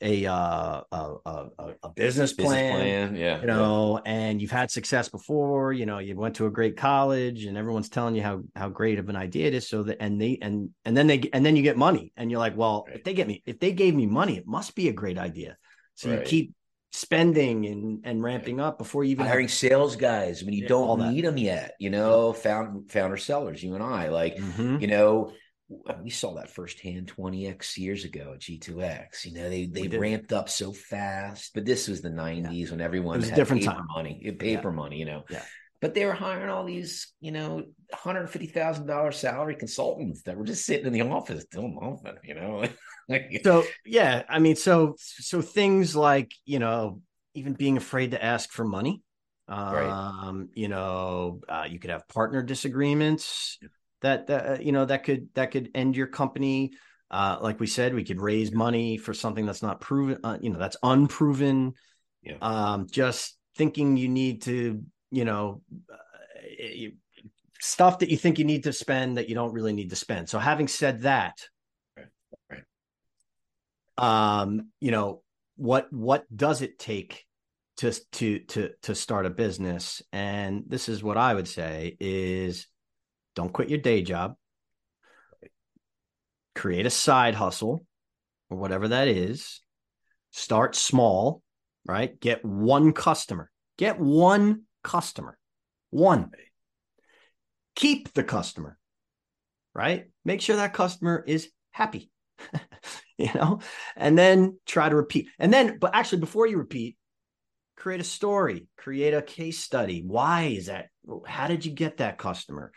a 0.00 0.26
uh, 0.26 0.82
a, 0.92 1.14
a, 1.26 1.46
a 1.82 1.88
business, 1.90 2.32
business 2.32 2.36
plan, 2.36 2.76
plan, 2.76 3.16
yeah, 3.16 3.40
you 3.40 3.46
know, 3.46 4.00
yeah. 4.04 4.12
and 4.12 4.40
you've 4.40 4.50
had 4.50 4.70
success 4.70 5.08
before, 5.08 5.72
you 5.72 5.86
know, 5.86 5.98
you 5.98 6.16
went 6.16 6.36
to 6.36 6.46
a 6.46 6.50
great 6.50 6.76
college, 6.76 7.44
and 7.44 7.56
everyone's 7.56 7.88
telling 7.88 8.14
you 8.14 8.22
how 8.22 8.42
how 8.54 8.68
great 8.68 8.98
of 8.98 9.08
an 9.08 9.16
idea 9.16 9.48
it 9.48 9.54
is. 9.54 9.68
So 9.68 9.82
that 9.84 9.98
and 10.00 10.20
they 10.20 10.38
and 10.40 10.70
and 10.84 10.96
then 10.96 11.06
they 11.06 11.28
and 11.32 11.44
then 11.44 11.56
you 11.56 11.62
get 11.62 11.76
money, 11.76 12.12
and 12.16 12.30
you're 12.30 12.40
like, 12.40 12.56
well, 12.56 12.84
right. 12.86 12.96
if 12.96 13.04
they 13.04 13.14
get 13.14 13.26
me, 13.26 13.42
if 13.46 13.58
they 13.58 13.72
gave 13.72 13.94
me 13.94 14.06
money, 14.06 14.36
it 14.36 14.46
must 14.46 14.74
be 14.74 14.88
a 14.88 14.92
great 14.92 15.18
idea. 15.18 15.56
So 15.94 16.10
right. 16.10 16.20
you 16.20 16.24
keep 16.24 16.54
spending 16.92 17.66
and 17.66 18.00
and 18.04 18.22
ramping 18.22 18.60
up 18.60 18.78
before 18.78 19.04
you 19.04 19.10
even 19.12 19.26
hiring 19.26 19.46
have... 19.46 19.54
sales 19.54 19.96
guys 19.96 20.42
when 20.42 20.54
you 20.54 20.62
yeah, 20.62 20.68
don't 20.68 21.12
need 21.12 21.24
them 21.24 21.36
yet. 21.36 21.74
You 21.80 21.90
know, 21.90 22.32
found 22.32 22.90
founder 22.90 23.16
sellers, 23.16 23.62
you 23.62 23.74
and 23.74 23.82
I, 23.82 24.08
like 24.08 24.36
mm-hmm. 24.36 24.78
you 24.80 24.86
know 24.86 25.32
we 26.02 26.10
saw 26.10 26.34
that 26.34 26.50
firsthand 26.50 27.12
20x 27.14 27.76
years 27.76 28.04
ago 28.04 28.32
at 28.34 28.40
G2X. 28.40 29.26
You 29.26 29.34
know, 29.34 29.50
they 29.50 29.66
they 29.66 29.88
ramped 29.88 30.32
up 30.32 30.48
so 30.48 30.72
fast, 30.72 31.52
but 31.54 31.66
this 31.66 31.88
was 31.88 32.00
the 32.00 32.08
90s 32.08 32.52
yeah. 32.52 32.70
when 32.70 32.80
everyone 32.80 33.22
had 33.22 33.34
different 33.34 33.62
paper 33.62 33.74
time. 33.74 33.86
money, 33.94 34.34
paper 34.38 34.70
yeah. 34.70 34.74
money, 34.74 34.98
you 34.98 35.04
know. 35.04 35.24
Yeah. 35.28 35.42
But 35.80 35.94
they 35.94 36.06
were 36.06 36.12
hiring 36.12 36.48
all 36.48 36.64
these, 36.64 37.12
you 37.20 37.30
know, 37.30 37.64
hundred 37.92 38.26
fifty 38.28 38.48
thousand 38.48 38.86
dollars 38.86 39.16
salary 39.16 39.54
consultants 39.54 40.22
that 40.22 40.36
were 40.36 40.44
just 40.44 40.64
sitting 40.64 40.86
in 40.86 40.92
the 40.92 41.02
office 41.02 41.44
doing 41.44 41.78
nothing, 41.80 42.18
you 42.24 42.34
know. 42.34 42.64
so 43.44 43.64
yeah, 43.86 44.24
I 44.28 44.40
mean, 44.40 44.56
so 44.56 44.96
so 44.98 45.40
things 45.40 45.94
like 45.94 46.32
you 46.44 46.58
know, 46.58 47.00
even 47.34 47.52
being 47.52 47.76
afraid 47.76 48.10
to 48.10 48.24
ask 48.24 48.50
for 48.50 48.64
money. 48.64 49.02
Um, 49.46 49.74
right. 49.74 50.46
you 50.54 50.68
know, 50.68 51.40
uh, 51.48 51.66
you 51.68 51.78
could 51.78 51.90
have 51.90 52.08
partner 52.08 52.42
disagreements. 52.42 53.58
That 54.02 54.28
that 54.28 54.46
uh, 54.46 54.58
you 54.60 54.72
know 54.72 54.84
that 54.84 55.04
could 55.04 55.28
that 55.34 55.50
could 55.50 55.70
end 55.74 55.96
your 55.96 56.06
company 56.06 56.72
uh, 57.10 57.38
like 57.40 57.58
we 57.60 57.66
said 57.66 57.94
we 57.94 58.04
could 58.04 58.20
raise 58.20 58.52
money 58.52 58.98
for 58.98 59.14
something 59.14 59.46
that's 59.46 59.62
not 59.62 59.80
proven 59.80 60.18
uh, 60.24 60.38
you 60.40 60.50
know 60.50 60.58
that's 60.58 60.76
unproven 60.82 61.74
yeah. 62.22 62.36
um, 62.42 62.86
just 62.90 63.36
thinking 63.56 63.96
you 63.96 64.08
need 64.08 64.42
to 64.42 64.82
you 65.10 65.24
know 65.24 65.62
uh, 65.90 66.88
stuff 67.60 68.00
that 68.00 68.10
you 68.10 68.16
think 68.16 68.38
you 68.38 68.44
need 68.44 68.64
to 68.64 68.72
spend 68.72 69.16
that 69.16 69.28
you 69.28 69.34
don't 69.34 69.52
really 69.52 69.72
need 69.72 69.90
to 69.90 69.96
spend 69.96 70.28
so 70.28 70.38
having 70.38 70.68
said 70.68 71.02
that 71.02 71.40
right. 71.96 72.06
Right. 72.50 72.62
um 74.36 74.68
you 74.80 74.90
know 74.90 75.22
what 75.56 75.92
what 75.92 76.24
does 76.34 76.62
it 76.62 76.78
take 76.78 77.24
to 77.78 77.92
to 78.12 78.40
to 78.40 78.70
to 78.82 78.94
start 78.94 79.26
a 79.26 79.30
business 79.30 80.02
and 80.12 80.64
this 80.66 80.88
is 80.88 81.02
what 81.02 81.16
i 81.16 81.34
would 81.34 81.48
say 81.48 81.96
is 81.98 82.66
don't 83.38 83.52
quit 83.52 83.68
your 83.68 83.78
day 83.78 84.02
job. 84.02 84.34
Create 86.56 86.86
a 86.86 86.90
side 86.90 87.36
hustle 87.36 87.86
or 88.50 88.56
whatever 88.58 88.88
that 88.88 89.06
is. 89.06 89.60
Start 90.32 90.74
small 90.74 91.40
right? 91.86 92.18
Get 92.20 92.44
one 92.44 92.92
customer. 92.92 93.48
Get 93.78 94.00
one 94.00 94.64
customer. 94.82 95.38
One. 95.90 96.32
Keep 97.76 98.12
the 98.12 98.24
customer 98.24 98.76
right? 99.72 100.06
Make 100.24 100.40
sure 100.40 100.56
that 100.56 100.74
customer 100.74 101.22
is 101.24 101.48
happy 101.70 102.10
you 103.18 103.30
know? 103.36 103.60
And 103.94 104.18
then 104.18 104.58
try 104.66 104.88
to 104.88 104.96
repeat. 104.96 105.28
And 105.38 105.52
then 105.52 105.78
but 105.78 105.94
actually 105.94 106.18
before 106.18 106.48
you 106.48 106.58
repeat 106.58 106.96
create 107.76 108.00
a 108.00 108.04
story, 108.04 108.66
create 108.76 109.14
a 109.14 109.22
case 109.22 109.60
study. 109.60 110.02
Why 110.04 110.54
is 110.58 110.66
that? 110.66 110.86
How 111.24 111.46
did 111.46 111.64
you 111.64 111.70
get 111.70 111.98
that 111.98 112.18
customer? 112.18 112.72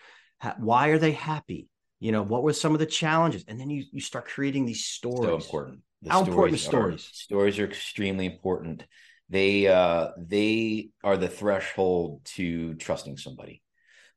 Why 0.58 0.90
are 0.90 0.98
they 0.98 1.12
happy? 1.12 1.68
You 2.00 2.12
know, 2.12 2.24
what 2.24 2.44
were 2.44 2.54
some 2.54 2.74
of 2.74 2.80
the 2.80 2.86
challenges? 2.86 3.46
And 3.48 3.60
then 3.60 3.70
you 3.70 3.84
you 3.92 4.02
start 4.02 4.28
creating 4.28 4.66
these 4.66 4.86
stories. 4.86 5.30
So 5.30 5.36
important. 5.36 5.80
The 6.02 6.12
How 6.12 6.24
important 6.24 6.54
the 6.54 6.66
stories? 6.66 7.02
Are, 7.02 7.14
stories 7.14 7.60
are 7.60 7.66
extremely 7.66 8.26
important. 8.26 8.86
They 9.30 9.68
uh 9.68 10.10
they 10.18 10.90
are 11.04 11.18
the 11.18 11.30
threshold 11.30 12.26
to 12.36 12.74
trusting 12.76 13.18
somebody. 13.18 13.62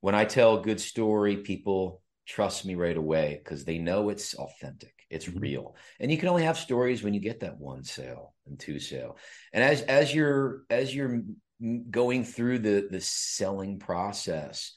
When 0.00 0.14
I 0.14 0.25
tell 0.25 0.59
a 0.59 0.62
good 0.62 0.81
story, 0.81 1.37
people 1.38 2.02
trust 2.26 2.64
me 2.64 2.75
right 2.75 2.97
away 2.97 3.40
because 3.43 3.64
they 3.64 3.78
know 3.78 4.09
it's 4.09 4.35
authentic. 4.35 4.95
It's 5.11 5.26
mm-hmm. 5.26 5.40
real. 5.40 5.76
And 6.00 6.11
you 6.11 6.19
can 6.19 6.28
only 6.28 6.45
have 6.45 6.59
stories 6.59 7.02
when 7.02 7.14
you 7.14 7.21
get 7.21 7.40
that 7.40 7.59
one 7.59 7.85
sale 7.85 8.35
and 8.47 8.59
two 8.59 8.78
sale. 8.78 9.19
And 9.52 9.62
as 9.62 9.83
as 9.83 10.14
you're 10.14 10.62
as 10.71 10.95
you're 10.95 11.21
going 11.90 12.25
through 12.25 12.61
the 12.61 12.88
the 12.90 13.00
selling 13.00 13.78
process, 13.78 14.73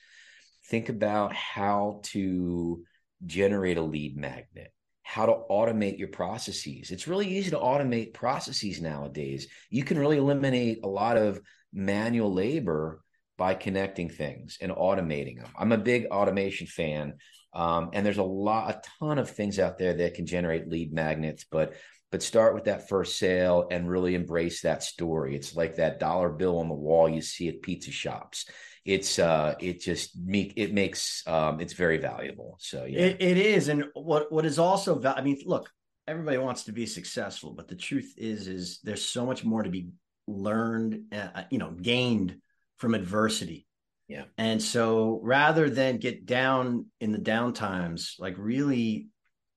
think 0.70 0.90
about 0.90 1.34
how 1.34 2.02
to 2.04 2.84
generate 3.26 3.78
a 3.78 3.82
lead 3.82 4.18
magnet 4.18 4.72
how 5.08 5.26
to 5.26 5.40
automate 5.50 5.98
your 5.98 6.10
processes. 6.10 6.92
It's 6.92 7.08
really 7.08 7.30
easy 7.30 7.52
to 7.52 7.58
automate 7.58 8.14
processes 8.14 8.82
nowadays. 8.82 9.48
You 9.70 9.86
can 9.86 9.98
really 9.98 10.18
eliminate 10.18 10.82
a 10.84 10.90
lot 10.90 11.16
of 11.16 11.40
manual 11.72 12.34
labor 12.34 13.00
by 13.38 13.54
connecting 13.54 14.10
things 14.10 14.58
and 14.60 14.70
automating 14.70 15.40
them. 15.40 15.50
I'm 15.58 15.72
a 15.72 15.78
big 15.78 16.08
automation 16.08 16.68
fan. 16.68 17.14
Um, 17.54 17.92
and 17.94 18.06
there's 18.06 18.18
a 18.18 18.24
lot, 18.24 18.70
a 18.70 18.82
ton 19.00 19.18
of 19.18 19.30
things 19.30 19.60
out 19.60 19.78
there 19.78 19.94
that 19.94 20.16
can 20.16 20.26
generate 20.26 20.68
lead 20.68 20.92
magnets, 20.92 21.46
but 21.50 21.76
but 22.12 22.24
start 22.24 22.54
with 22.54 22.66
that 22.66 22.88
first 22.88 23.18
sale 23.18 23.68
and 23.70 23.90
really 23.90 24.16
embrace 24.16 24.62
that 24.62 24.82
story. 24.82 25.36
It's 25.36 25.56
like 25.56 25.76
that 25.76 26.00
dollar 26.00 26.30
bill 26.30 26.60
on 26.60 26.70
the 26.70 26.74
wall 26.74 27.10
you 27.10 27.22
see 27.22 27.50
at 27.50 27.62
pizza 27.62 27.92
shops. 27.92 28.46
It's 28.88 29.20
uh, 29.20 29.56
it 29.60 29.82
just 29.82 30.18
make 30.18 30.54
it 30.56 30.74
makes 30.74 31.24
um, 31.28 31.60
it's 31.60 31.74
very 31.74 31.98
valuable. 31.98 32.58
So 32.60 32.86
yeah, 32.86 33.02
it, 33.02 33.18
it 33.20 33.38
is. 33.38 33.68
And 33.68 33.86
what 33.94 34.32
what 34.32 34.46
is 34.46 34.58
also, 34.58 34.98
val- 34.98 35.16
I 35.18 35.22
mean, 35.22 35.40
look, 35.46 35.70
everybody 36.08 36.38
wants 36.38 36.64
to 36.64 36.72
be 36.72 36.86
successful, 36.86 37.54
but 37.54 37.68
the 37.68 37.76
truth 37.76 38.14
is, 38.18 38.48
is 38.48 38.80
there's 38.84 39.06
so 39.06 39.26
much 39.26 39.44
more 39.44 39.62
to 39.62 39.70
be 39.70 39.90
learned, 40.28 41.14
uh, 41.14 41.44
you 41.52 41.60
know, 41.60 41.72
gained 41.72 42.38
from 42.78 42.96
adversity 42.96 43.68
yeah. 44.08 44.24
And 44.38 44.62
so 44.62 45.20
rather 45.22 45.70
than 45.70 45.98
get 45.98 46.26
down 46.26 46.86
in 47.02 47.12
the 47.12 47.18
down 47.18 47.54
times, 47.54 48.16
like 48.20 48.36
really 48.38 49.08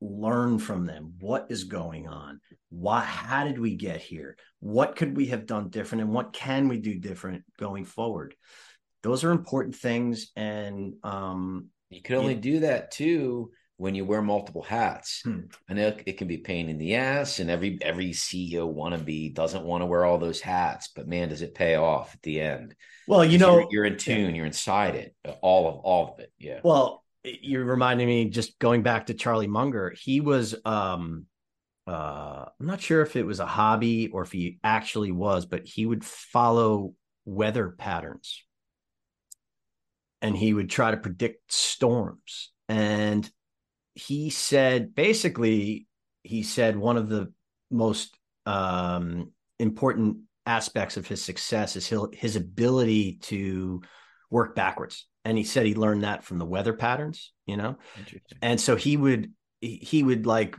learn 0.00 0.58
from 0.58 0.86
them. 0.86 1.14
What 1.20 1.46
is 1.50 1.64
going 1.64 2.08
on? 2.08 2.40
Why 2.70 3.00
how 3.00 3.44
did 3.44 3.58
we 3.58 3.76
get 3.76 4.00
here? 4.00 4.36
What 4.58 4.96
could 4.96 5.16
we 5.16 5.26
have 5.26 5.46
done 5.46 5.68
different 5.68 6.02
and 6.02 6.12
what 6.12 6.32
can 6.32 6.68
we 6.68 6.78
do 6.78 6.98
different 6.98 7.44
going 7.58 7.84
forward? 7.84 8.34
Those 9.02 9.24
are 9.24 9.30
important 9.30 9.76
things 9.76 10.30
and 10.36 10.94
um 11.02 11.68
you 11.90 12.02
can 12.02 12.16
only 12.16 12.36
do 12.36 12.60
that 12.60 12.92
too 12.92 13.50
when 13.80 13.94
you 13.94 14.04
wear 14.04 14.20
multiple 14.20 14.62
hats. 14.62 15.22
Hmm. 15.24 15.40
I 15.66 15.72
know 15.72 15.94
it 16.04 16.18
can 16.18 16.28
be 16.28 16.36
pain 16.36 16.68
in 16.68 16.76
the 16.76 16.96
ass, 16.96 17.40
and 17.40 17.50
every 17.50 17.78
every 17.80 18.10
CEO 18.10 18.72
wannabe 18.72 19.34
doesn't 19.34 19.64
want 19.64 19.80
to 19.80 19.86
wear 19.86 20.04
all 20.04 20.18
those 20.18 20.40
hats. 20.40 20.90
But 20.94 21.08
man, 21.08 21.30
does 21.30 21.40
it 21.40 21.54
pay 21.54 21.76
off 21.76 22.14
at 22.14 22.20
the 22.20 22.42
end? 22.42 22.74
Well, 23.08 23.24
you 23.24 23.38
know, 23.38 23.60
you're, 23.60 23.68
you're 23.70 23.84
in 23.86 23.96
tune, 23.96 24.30
yeah. 24.30 24.36
you're 24.36 24.46
inside 24.46 24.96
it, 24.96 25.16
all 25.40 25.66
of 25.66 25.76
all 25.76 26.12
of 26.12 26.20
it. 26.20 26.30
Yeah. 26.38 26.60
Well, 26.62 27.02
you're 27.24 27.64
reminding 27.64 28.06
me 28.06 28.28
just 28.28 28.58
going 28.58 28.82
back 28.82 29.06
to 29.06 29.14
Charlie 29.14 29.46
Munger. 29.46 29.94
He 29.98 30.20
was, 30.20 30.54
um, 30.64 31.24
uh, 31.86 32.44
I'm 32.60 32.66
not 32.66 32.82
sure 32.82 33.00
if 33.00 33.16
it 33.16 33.24
was 33.24 33.40
a 33.40 33.46
hobby 33.46 34.08
or 34.08 34.22
if 34.22 34.32
he 34.32 34.58
actually 34.62 35.10
was, 35.10 35.46
but 35.46 35.66
he 35.66 35.86
would 35.86 36.04
follow 36.04 36.94
weather 37.24 37.70
patterns 37.70 38.42
and 40.22 40.36
he 40.36 40.52
would 40.52 40.70
try 40.70 40.90
to 40.90 40.96
predict 40.96 41.52
storms. 41.52 42.52
And 42.68 43.28
he 43.94 44.30
said 44.30 44.94
basically 44.94 45.86
he 46.22 46.42
said 46.42 46.76
one 46.76 46.96
of 46.96 47.08
the 47.08 47.32
most 47.70 48.16
um, 48.46 49.32
important 49.58 50.18
aspects 50.46 50.96
of 50.96 51.06
his 51.06 51.22
success 51.22 51.76
is 51.76 51.86
his, 51.86 52.00
his 52.12 52.36
ability 52.36 53.18
to 53.22 53.82
work 54.30 54.54
backwards. 54.54 55.06
And 55.24 55.36
he 55.36 55.44
said 55.44 55.66
he 55.66 55.74
learned 55.74 56.04
that 56.04 56.24
from 56.24 56.38
the 56.38 56.46
weather 56.46 56.72
patterns 56.72 57.32
you 57.50 57.56
know? 57.56 57.76
And 58.40 58.60
so 58.60 58.76
he 58.76 58.96
would 58.96 59.32
he 59.60 60.02
would 60.02 60.24
like 60.24 60.56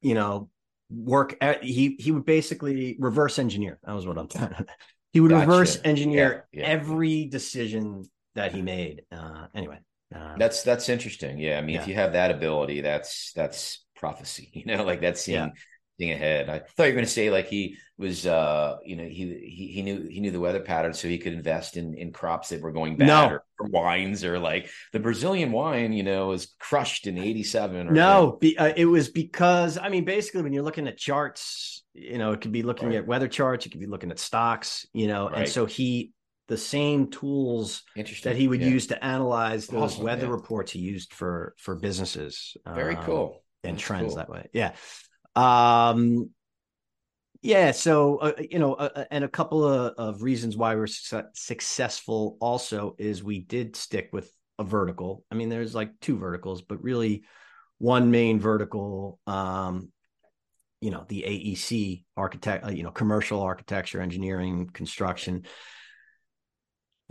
you 0.00 0.14
know 0.14 0.48
work 0.88 1.36
at, 1.40 1.64
he 1.64 1.96
he 1.98 2.12
would 2.12 2.24
basically 2.24 2.96
reverse 2.98 3.38
engineer. 3.38 3.78
That 3.84 3.94
was 3.94 4.06
what 4.06 4.18
i'm 4.18 4.28
trying 4.36 4.54
he 5.12 5.20
would 5.20 5.30
gotcha. 5.30 5.46
reverse 5.46 5.80
engineer 5.84 6.46
yeah, 6.52 6.60
yeah. 6.60 6.66
every 6.68 7.26
decision 7.26 8.04
that 8.34 8.52
he 8.52 8.62
made 8.62 9.02
uh 9.12 9.46
anyway 9.54 9.78
um, 10.14 10.36
that's 10.38 10.62
that's 10.62 10.88
interesting. 10.88 11.38
Yeah, 11.38 11.58
I 11.58 11.60
mean, 11.60 11.74
yeah. 11.74 11.82
if 11.82 11.88
you 11.88 11.94
have 11.94 12.12
that 12.12 12.30
ability, 12.30 12.80
that's 12.80 13.32
that's 13.34 13.84
prophecy. 13.96 14.50
You 14.54 14.64
know, 14.66 14.84
like 14.84 15.00
that's 15.00 15.20
seeing 15.22 15.38
yeah. 15.38 15.50
seeing 15.98 16.12
ahead. 16.12 16.48
I 16.48 16.60
thought 16.60 16.84
you 16.84 16.90
were 16.90 16.92
going 16.92 17.04
to 17.04 17.10
say 17.10 17.30
like 17.30 17.46
he 17.46 17.76
was, 17.98 18.26
uh, 18.26 18.76
you 18.84 18.96
know, 18.96 19.04
he 19.04 19.38
he 19.44 19.72
he 19.74 19.82
knew 19.82 20.06
he 20.08 20.20
knew 20.20 20.30
the 20.30 20.40
weather 20.40 20.60
pattern, 20.60 20.92
so 20.92 21.08
he 21.08 21.18
could 21.18 21.32
invest 21.32 21.76
in 21.76 21.94
in 21.94 22.12
crops 22.12 22.50
that 22.50 22.60
were 22.60 22.72
going 22.72 22.96
bad, 22.96 23.06
no. 23.06 23.28
or, 23.28 23.44
or, 23.58 23.68
wines, 23.68 24.24
or 24.24 24.38
like 24.38 24.68
the 24.92 25.00
Brazilian 25.00 25.52
wine, 25.52 25.92
you 25.92 26.02
know, 26.02 26.28
was 26.28 26.54
crushed 26.58 27.06
in 27.06 27.18
'87. 27.18 27.92
no, 27.92 28.38
be, 28.40 28.56
uh, 28.58 28.72
it 28.76 28.86
was 28.86 29.08
because 29.08 29.78
I 29.78 29.88
mean, 29.88 30.04
basically, 30.04 30.42
when 30.42 30.52
you're 30.52 30.64
looking 30.64 30.88
at 30.88 30.98
charts, 30.98 31.82
you 31.94 32.18
know, 32.18 32.32
it 32.32 32.40
could 32.40 32.52
be 32.52 32.62
looking 32.62 32.88
right. 32.88 32.98
at 32.98 33.06
weather 33.06 33.28
charts, 33.28 33.66
It 33.66 33.70
could 33.70 33.80
be 33.80 33.86
looking 33.86 34.10
at 34.10 34.18
stocks, 34.18 34.86
you 34.92 35.06
know, 35.06 35.28
right. 35.28 35.38
and 35.38 35.48
so 35.48 35.66
he 35.66 36.12
the 36.48 36.56
same 36.56 37.10
tools 37.10 37.82
that 37.96 38.36
he 38.36 38.48
would 38.48 38.60
yeah. 38.60 38.68
use 38.68 38.88
to 38.88 39.04
analyze 39.04 39.66
those 39.66 39.94
awesome, 39.94 40.04
weather 40.04 40.26
yeah. 40.26 40.32
reports 40.32 40.72
he 40.72 40.80
used 40.80 41.12
for 41.12 41.54
for 41.58 41.76
businesses. 41.76 42.56
Very 42.66 42.96
um, 42.96 43.04
cool. 43.04 43.44
And 43.64 43.76
That's 43.76 43.84
trends 43.84 44.08
cool. 44.08 44.16
that 44.16 44.28
way. 44.28 44.48
Yeah. 44.52 44.72
Um 45.34 46.30
yeah, 47.44 47.72
so 47.72 48.18
uh, 48.18 48.32
you 48.38 48.60
know, 48.60 48.74
uh, 48.74 48.88
uh, 48.94 49.04
and 49.10 49.24
a 49.24 49.28
couple 49.28 49.64
of, 49.64 49.94
of 49.98 50.22
reasons 50.22 50.56
why 50.56 50.76
we're 50.76 50.86
su- 50.86 51.24
successful 51.34 52.36
also 52.40 52.94
is 52.98 53.24
we 53.24 53.40
did 53.40 53.74
stick 53.74 54.10
with 54.12 54.30
a 54.60 54.64
vertical. 54.64 55.24
I 55.28 55.34
mean, 55.34 55.48
there's 55.48 55.74
like 55.74 55.90
two 56.00 56.16
verticals, 56.18 56.62
but 56.62 56.84
really 56.84 57.24
one 57.78 58.12
main 58.12 58.38
vertical 58.38 59.18
um 59.26 59.90
you 60.80 60.90
know 60.90 61.04
the 61.08 61.22
AEC 61.22 62.04
architect, 62.16 62.66
uh, 62.66 62.70
you 62.70 62.82
know, 62.82 62.90
commercial 62.90 63.40
architecture, 63.40 64.00
engineering, 64.00 64.68
construction 64.72 65.44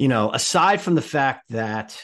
you 0.01 0.08
know, 0.08 0.31
aside 0.31 0.81
from 0.81 0.96
the 0.96 1.01
fact 1.01 1.43
that 1.51 1.96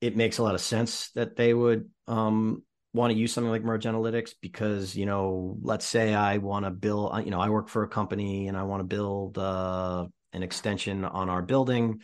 it 0.00 0.16
makes 0.16 0.38
a 0.38 0.42
lot 0.42 0.56
of 0.56 0.60
sense 0.60 1.12
that 1.12 1.36
they 1.36 1.54
would 1.54 1.88
um, 2.08 2.64
want 2.92 3.12
to 3.12 3.16
use 3.16 3.32
something 3.32 3.52
like 3.52 3.62
Merge 3.62 3.84
Analytics 3.84 4.32
because, 4.42 4.96
you 4.96 5.06
know, 5.06 5.56
let's 5.62 5.86
say 5.86 6.12
I 6.12 6.38
want 6.38 6.64
to 6.64 6.72
build, 6.72 7.24
you 7.24 7.30
know, 7.30 7.38
I 7.38 7.50
work 7.50 7.68
for 7.68 7.84
a 7.84 7.88
company 7.88 8.48
and 8.48 8.56
I 8.56 8.64
want 8.64 8.80
to 8.80 8.84
build 8.96 9.38
uh, 9.38 10.06
an 10.32 10.42
extension 10.42 11.04
on 11.04 11.28
our 11.28 11.40
building. 11.40 12.00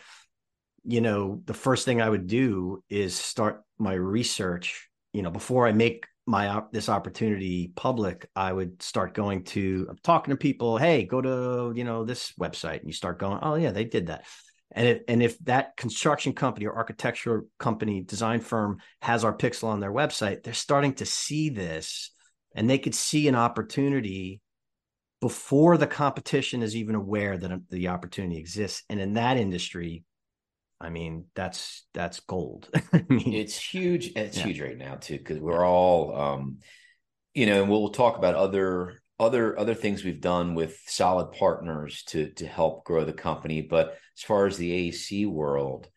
You 0.85 1.00
know, 1.00 1.43
the 1.45 1.55
first 1.55 1.87
thing 1.87 2.00
I 2.00 2.09
would 2.09 2.29
do 2.29 2.85
is 2.88 3.17
start 3.17 3.64
my 3.79 3.95
research, 3.95 4.88
you 5.12 5.23
know, 5.23 5.33
before 5.33 5.67
I 5.67 5.73
make 5.73 6.07
my 6.25 6.62
this 6.71 6.88
opportunity 6.88 7.73
public 7.75 8.29
i 8.37 8.52
would 8.52 8.81
start 8.83 9.14
going 9.14 9.43
to 9.43 9.87
i'm 9.88 9.97
talking 10.05 10.31
to 10.31 10.37
people 10.37 10.76
hey 10.76 11.02
go 11.02 11.21
to 11.21 11.73
you 11.75 11.83
know 11.83 12.05
this 12.05 12.33
website 12.38 12.79
and 12.79 12.87
you 12.87 12.93
start 12.93 13.19
going 13.19 13.38
oh 13.43 13.55
yeah 13.55 13.73
they 13.73 13.85
did 13.85 14.09
that 14.09 14.25
and 14.72 14.86
if, 14.86 15.02
and 15.08 15.22
if 15.22 15.38
that 15.40 15.76
construction 15.76 16.32
company 16.32 16.66
or 16.66 16.76
architectural 16.76 17.42
company 17.58 18.02
design 18.02 18.40
firm 18.40 18.78
has 19.02 19.24
our 19.24 19.36
pixel 19.36 19.64
on 19.64 19.80
their 19.80 19.92
website, 19.92 20.42
they're 20.42 20.54
starting 20.54 20.94
to 20.94 21.06
see 21.06 21.48
this 21.48 22.12
and 22.54 22.68
they 22.68 22.78
could 22.78 22.94
see 22.94 23.26
an 23.28 23.34
opportunity 23.34 24.40
before 25.20 25.76
the 25.76 25.86
competition 25.86 26.62
is 26.62 26.76
even 26.76 26.94
aware 26.94 27.36
that 27.36 27.60
the 27.68 27.88
opportunity 27.88 28.38
exists. 28.38 28.84
And 28.88 29.00
in 29.00 29.14
that 29.14 29.36
industry, 29.36 30.04
I 30.80 30.88
mean, 30.88 31.26
that's 31.34 31.84
that's 31.92 32.20
gold. 32.20 32.68
I 32.92 33.04
mean, 33.08 33.34
it's 33.34 33.58
huge. 33.58 34.12
It's 34.16 34.38
yeah. 34.38 34.44
huge 34.44 34.60
right 34.60 34.78
now 34.78 34.94
too, 34.94 35.18
because 35.18 35.38
we're 35.38 35.64
all, 35.64 36.16
um, 36.16 36.58
you 37.34 37.46
know, 37.46 37.62
and 37.62 37.70
we'll 37.70 37.90
talk 37.90 38.16
about 38.16 38.34
other 38.34 39.00
other 39.20 39.56
other 39.58 39.74
things 39.74 40.02
we've 40.02 40.20
done 40.20 40.54
with 40.54 40.80
solid 40.86 41.30
partners 41.32 42.02
to 42.04 42.30
to 42.30 42.46
help 42.46 42.84
grow 42.84 43.04
the 43.04 43.12
company. 43.12 43.60
But 43.60 43.98
as 44.16 44.24
far 44.24 44.46
as 44.46 44.56
the 44.56 44.90
AEC 44.90 45.28
world, 45.28 45.88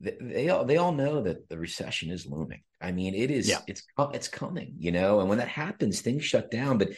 they, 0.00 0.16
they 0.20 0.48
all 0.48 0.64
they 0.64 0.78
all 0.78 0.92
know 0.92 1.22
that 1.22 1.48
the 1.48 1.58
recession 1.58 2.10
is 2.10 2.26
looming. 2.26 2.62
I 2.80 2.92
mean, 2.92 3.14
it 3.14 3.30
is 3.30 3.48
yeah. 3.48 3.60
it's 3.68 3.82
it's 4.14 4.28
coming, 4.28 4.74
you 4.78 4.90
know, 4.90 5.20
and 5.20 5.28
when 5.28 5.38
that 5.38 5.48
happens, 5.48 6.00
things 6.00 6.24
shut 6.24 6.50
down. 6.50 6.78
But 6.78 6.92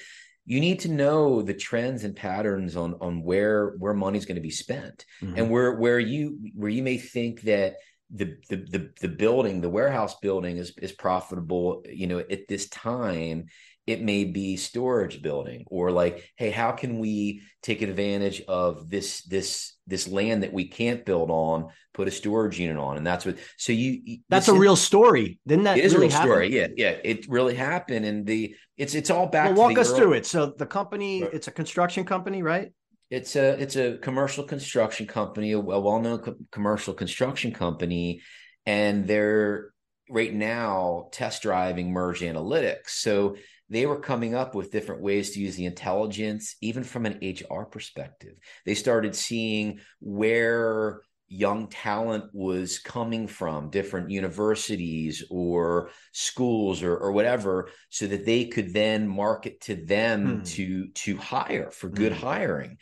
you 0.45 0.61
need 0.61 0.81
to 0.81 0.89
know 0.89 1.43
the 1.43 1.55
trends 1.55 2.05
and 2.05 2.15
patterns 2.15 2.77
on 2.77 2.95
on 3.01 3.23
where 3.23 3.75
where 3.79 3.95
money's 3.95 4.25
going 4.25 4.37
to 4.37 4.41
be 4.41 4.51
spent 4.51 5.05
mm-hmm. 5.21 5.37
and 5.37 5.51
where 5.51 5.75
where 5.75 5.99
you 5.99 6.39
where 6.55 6.71
you 6.71 6.83
may 6.83 6.97
think 6.97 7.43
that 7.43 7.75
the, 8.15 8.37
the 8.51 8.57
the 8.57 8.91
the 9.01 9.09
building 9.09 9.61
the 9.61 9.71
warehouse 9.71 10.17
building 10.21 10.59
is 10.59 10.77
is 10.83 10.93
profitable 10.93 11.83
you 11.89 12.07
know 12.07 12.19
at 12.19 12.47
this 12.47 12.69
time 12.69 13.47
it 13.87 14.01
may 14.01 14.25
be 14.25 14.57
storage 14.57 15.23
building 15.23 15.65
or 15.67 15.91
like 15.91 16.31
hey 16.37 16.51
how 16.51 16.71
can 16.73 16.99
we 16.99 17.43
take 17.63 17.83
advantage 17.83 18.43
of 18.47 18.89
this 18.89 19.23
this 19.23 19.75
this 19.87 20.07
land 20.07 20.45
that 20.45 20.53
we 20.53 20.69
can't 20.69 21.05
build 21.05 21.31
on 21.31 21.69
put 21.95 22.09
a 22.09 22.11
storage 22.11 22.59
unit 22.59 22.77
on? 22.77 22.97
And 22.97 23.07
that's 23.07 23.27
what 23.27 23.37
so 23.57 23.73
you 23.73 24.19
that's 24.29 24.49
a 24.49 24.55
real 24.55 24.77
story. 24.77 25.41
Didn't 25.47 25.65
that 25.65 25.79
it 25.79 25.85
is 25.85 25.95
really 25.95 26.07
a 26.07 26.09
real 26.09 26.17
happen? 26.17 26.31
story 26.31 26.57
yeah 26.57 26.69
yeah. 26.77 26.97
It 27.03 27.29
really 27.29 27.55
happened 27.55 28.07
and 28.07 28.25
the 28.27 28.55
it's 28.77 28.95
it's 28.95 29.11
all 29.11 29.27
back 29.27 29.49
to 29.49 29.55
well, 29.55 29.69
walk 29.69 29.79
us 29.79 29.91
early, 29.91 30.01
through 30.01 30.13
it. 30.15 30.27
So 30.27 30.47
the 30.47 30.67
company 30.67 31.23
it's 31.23 31.49
a 31.49 31.53
construction 31.53 32.05
company 32.05 32.43
right? 32.43 32.73
It's 33.11 33.37
a 33.37 33.61
it's 33.61 33.77
a 33.77 33.99
commercial 33.99 34.45
construction 34.45 35.07
company 35.07 35.53
a 35.53 35.61
well-known 35.61 36.19
co- 36.19 36.37
commercial 36.51 36.95
construction 36.95 37.53
company. 37.53 38.23
And 38.65 39.09
they're 39.09 39.73
right 40.09 40.33
now 40.33 41.09
test 41.11 41.43
driving 41.43 41.91
merge 41.93 42.21
analytics. 42.21 42.91
So 42.91 43.37
they 43.73 43.87
were 43.87 44.01
coming 44.01 44.35
up 44.35 44.55
with 44.55 44.71
different 44.71 45.01
ways 45.01 45.31
to 45.31 45.41
use 45.41 45.57
the 45.57 45.65
intelligence, 45.65 46.57
even 46.61 46.85
from 46.85 47.07
an 47.07 47.19
HR 47.23 47.63
perspective. 47.65 48.35
They 48.67 48.75
started 48.75 49.17
seeing 49.17 49.81
where 49.99 51.01
young 51.27 51.69
talent 51.69 52.25
was 52.35 52.79
coming 52.79 53.27
from 53.27 53.71
different 53.71 54.11
universities 54.11 55.25
or 55.31 55.89
schools 56.13 56.83
or, 56.83 56.95
or 56.95 57.13
whatever 57.13 57.71
so 57.89 58.07
that 58.07 58.27
they 58.27 58.45
could 58.45 58.75
then 58.75 59.09
market 59.09 59.59
to 59.63 59.75
them 59.75 60.37
hmm. 60.37 60.43
to 60.43 60.89
to 60.89 61.17
hire 61.17 61.71
for 61.71 61.89
good 61.89 62.13
hmm. 62.13 62.27
hiring 62.27 62.77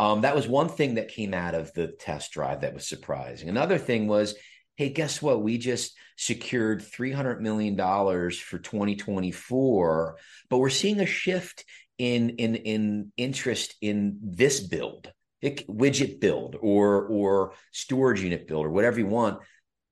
um, 0.00 0.22
that 0.22 0.34
was 0.34 0.48
one 0.48 0.68
thing 0.68 0.94
that 0.94 1.06
came 1.06 1.32
out 1.32 1.54
of 1.54 1.72
the 1.74 1.92
test 2.00 2.32
drive 2.32 2.62
that 2.62 2.74
was 2.74 2.88
surprising 2.88 3.48
another 3.48 3.78
thing 3.78 4.08
was 4.08 4.34
hey, 4.76 4.90
guess 4.90 5.20
what? 5.20 5.42
We 5.42 5.58
just 5.58 5.96
secured 6.16 6.82
$300 6.82 7.40
million 7.40 7.76
for 7.76 8.58
2024, 8.58 10.16
but 10.48 10.58
we're 10.58 10.70
seeing 10.70 11.00
a 11.00 11.06
shift 11.06 11.64
in, 11.98 12.30
in, 12.30 12.56
in 12.56 13.12
interest 13.16 13.74
in 13.80 14.18
this 14.22 14.60
build, 14.60 15.12
widget 15.42 16.20
build 16.20 16.56
or, 16.60 17.06
or 17.06 17.52
storage 17.70 18.22
unit 18.22 18.46
build 18.48 18.64
or 18.64 18.70
whatever 18.70 18.98
you 18.98 19.06
want. 19.06 19.40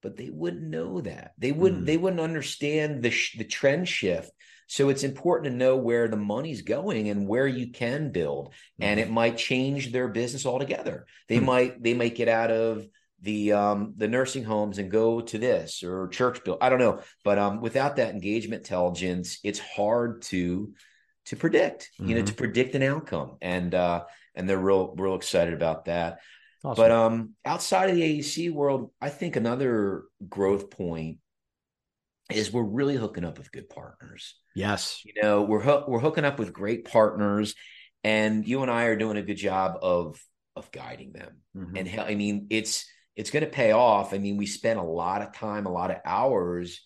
But 0.03 0.17
they 0.17 0.31
wouldn't 0.31 0.63
know 0.63 1.03
that. 1.03 1.33
They 1.37 1.53
wouldn't, 1.53 1.83
mm. 1.83 1.87
they 1.87 1.99
wouldn't 1.99 2.23
understand 2.23 3.03
the, 3.03 3.11
sh- 3.11 3.37
the 3.37 3.45
trend 3.45 3.87
shift. 3.87 4.31
So 4.67 4.89
it's 4.89 5.03
important 5.03 5.53
to 5.53 5.59
know 5.59 5.77
where 5.77 6.09
the 6.09 6.17
money's 6.17 6.63
going 6.63 7.11
and 7.11 7.27
where 7.27 7.47
you 7.47 7.71
can 7.71 8.13
build. 8.13 8.55
Mm. 8.81 8.85
And 8.85 9.01
it 9.01 9.11
might 9.11 9.37
change 9.37 9.93
their 9.93 10.09
business 10.09 10.47
altogether. 10.47 11.07
They 11.29 11.39
mm. 11.39 11.45
might, 11.45 11.83
they 11.83 11.93
might 11.93 12.15
get 12.15 12.29
out 12.29 12.51
of 12.51 12.87
the 13.23 13.53
um, 13.53 13.95
the 13.97 14.09
nursing 14.09 14.45
homes 14.45 14.79
and 14.79 14.91
go 14.91 15.21
to 15.21 15.39
this 15.39 15.83
or 15.83 16.09
church 16.09 16.43
bill. 16.45 16.59
I 16.61 16.69
don't 16.69 16.79
know, 16.79 17.01
but 17.25 17.39
um, 17.39 17.61
without 17.61 17.97
that 17.97 18.15
engagement 18.15 18.63
intelligence, 18.63 19.39
it's 19.45 19.59
hard 19.59 20.23
to 20.23 20.73
to 21.27 21.37
predict. 21.37 21.91
Mm-hmm. 21.95 22.09
You 22.09 22.15
know, 22.17 22.23
to 22.23 22.33
mm-hmm. 22.33 22.39
predict 22.39 22.75
an 22.75 22.83
outcome, 22.83 23.37
and 23.41 23.75
uh, 23.75 24.05
and 24.35 24.49
they're 24.49 24.59
real 24.59 24.95
real 24.97 25.15
excited 25.15 25.55
about 25.55 25.87
that. 25.87 26.21
Awesome. 26.65 26.83
But 26.83 26.91
um, 26.91 27.31
outside 27.45 27.91
of 27.91 27.97
the 27.97 28.03
AEC 28.03 28.53
world, 28.53 28.91
I 29.01 29.09
think 29.09 29.37
another 29.37 30.05
growth 30.29 30.71
point 30.71 31.19
is 32.31 32.53
we're 32.53 32.63
really 32.63 32.97
hooking 32.97 33.25
up 33.25 33.39
with 33.39 33.53
good 33.53 33.69
partners. 33.69 34.37
Yes, 34.55 35.03
you 35.05 35.21
know, 35.23 35.43
we're 35.43 35.63
ho- 35.63 35.85
we're 35.87 36.01
hooking 36.01 36.25
up 36.25 36.39
with 36.39 36.53
great 36.53 36.85
partners, 36.85 37.55
and 38.05 38.47
you 38.47 38.63
and 38.63 38.71
I 38.71 38.85
are 38.85 38.97
doing 38.97 39.17
a 39.17 39.23
good 39.23 39.37
job 39.37 39.79
of 39.83 40.23
of 40.57 40.71
guiding 40.71 41.13
them. 41.13 41.37
Mm-hmm. 41.57 41.77
And 41.77 42.01
I 42.01 42.15
mean, 42.15 42.47
it's 42.51 42.87
it's 43.17 43.31
going 43.31 43.45
to 43.45 43.51
pay 43.51 43.73
off. 43.73 44.15
I 44.15 44.19
mean, 44.19 44.37
we 44.37 44.47
spent 44.47 44.79
a 44.79 44.85
lot 44.85 45.23
of 45.23 45.33
time, 45.33 45.67
a 45.67 45.73
lot 45.73 45.91
of 45.91 45.99
hours, 46.05 46.81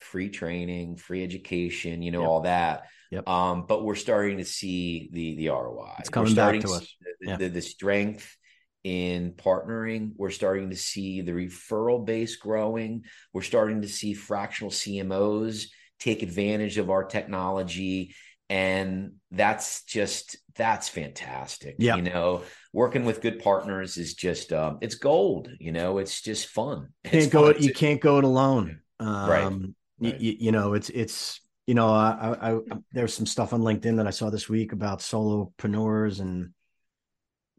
free 0.00 0.30
training, 0.30 0.96
free 0.96 1.22
education, 1.22 2.02
you 2.02 2.10
know, 2.10 2.20
yep. 2.20 2.28
all 2.28 2.40
that. 2.42 2.86
Yep. 3.10 3.28
Um, 3.28 3.64
but 3.66 3.84
we're 3.84 3.96
starting 3.96 4.38
to 4.38 4.44
see 4.44 5.10
the 5.12 5.36
the 5.36 5.48
ROI. 5.48 5.96
It's 5.98 6.08
coming 6.08 6.34
back 6.34 6.54
to, 6.54 6.60
to 6.60 6.72
us. 6.74 6.96
The, 7.20 7.26
yeah. 7.26 7.36
the, 7.36 7.48
the 7.48 7.62
strength 7.62 8.36
in 8.84 9.32
partnering. 9.32 10.12
We're 10.16 10.30
starting 10.30 10.70
to 10.70 10.76
see 10.76 11.20
the 11.20 11.32
referral 11.32 12.04
base 12.04 12.36
growing. 12.36 13.04
We're 13.32 13.42
starting 13.42 13.82
to 13.82 13.88
see 13.88 14.14
fractional 14.14 14.70
CMOs 14.70 15.66
take 15.98 16.22
advantage 16.22 16.78
of 16.78 16.88
our 16.88 17.04
technology 17.04 18.14
and 18.50 19.12
that's 19.30 19.84
just 19.84 20.36
that's 20.56 20.88
fantastic 20.88 21.76
yeah. 21.78 21.96
you 21.96 22.02
know? 22.02 22.42
Working 22.72 23.04
with 23.04 23.22
good 23.22 23.42
partners 23.42 23.96
is 23.96 24.14
just 24.14 24.52
um 24.52 24.78
it's 24.82 24.96
gold 24.96 25.48
you 25.58 25.72
know? 25.72 25.98
It's 25.98 26.20
just 26.20 26.48
fun. 26.48 26.88
You 27.04 27.10
can't 27.10 27.30
go 27.30 27.46
it 27.46 27.60
you 27.60 27.72
can't 27.72 28.00
go 28.00 28.18
it 28.18 28.24
alone. 28.24 28.80
Um 28.98 29.30
right, 29.30 30.12
right. 30.12 30.20
You, 30.20 30.36
you 30.40 30.52
know 30.52 30.74
it's 30.74 30.90
it's 30.90 31.40
you 31.66 31.74
know 31.74 31.88
I, 31.88 32.34
I, 32.40 32.54
I 32.56 32.60
there's 32.92 33.14
some 33.14 33.26
stuff 33.26 33.52
on 33.52 33.60
linkedin 33.60 33.96
that 33.98 34.06
i 34.06 34.10
saw 34.10 34.28
this 34.28 34.48
week 34.48 34.72
about 34.72 34.98
solopreneurs 34.98 36.20
and 36.20 36.50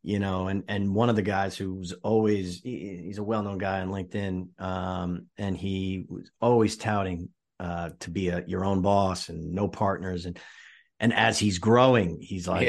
you 0.02 0.20
know 0.20 0.48
and 0.48 0.64
and 0.68 0.94
one 0.94 1.10
of 1.10 1.16
the 1.16 1.22
guys 1.22 1.56
who's 1.56 1.94
always 2.04 2.60
he's 2.62 3.20
a 3.20 3.24
well-known 3.24 3.60
guy 3.60 3.80
on 3.80 3.90
linkedin 3.90 4.50
um 4.60 5.28
and 5.38 5.56
he 5.56 6.06
was 6.10 6.30
always 6.42 6.76
touting 6.76 7.30
uh 7.62 7.92
to 8.00 8.10
be 8.10 8.30
a 8.30 8.44
your 8.48 8.66
own 8.66 8.82
boss 8.82 9.30
and 9.30 9.54
no 9.54 9.68
partners. 9.68 10.26
And 10.26 10.38
and 11.02 11.14
as 11.14 11.40
he's 11.40 11.58
growing, 11.58 12.22
he's 12.22 12.48
like, 12.48 12.68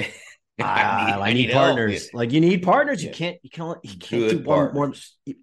yeah. 0.58 0.64
I, 0.66 1.04
need, 1.04 1.12
I, 1.12 1.20
I 1.20 1.32
need, 1.32 1.46
need 1.46 1.52
partners. 1.52 2.02
Help. 2.04 2.14
Like 2.14 2.32
you 2.32 2.40
need 2.40 2.62
partners. 2.62 3.02
Yeah. 3.02 3.10
You 3.10 3.14
can't, 3.14 3.36
you 3.42 3.50
can't, 3.50 3.78
you 3.82 3.90
can't 3.90 4.22
Good 4.22 4.42
do 4.42 4.48
one 4.48 4.74
more, 4.74 4.92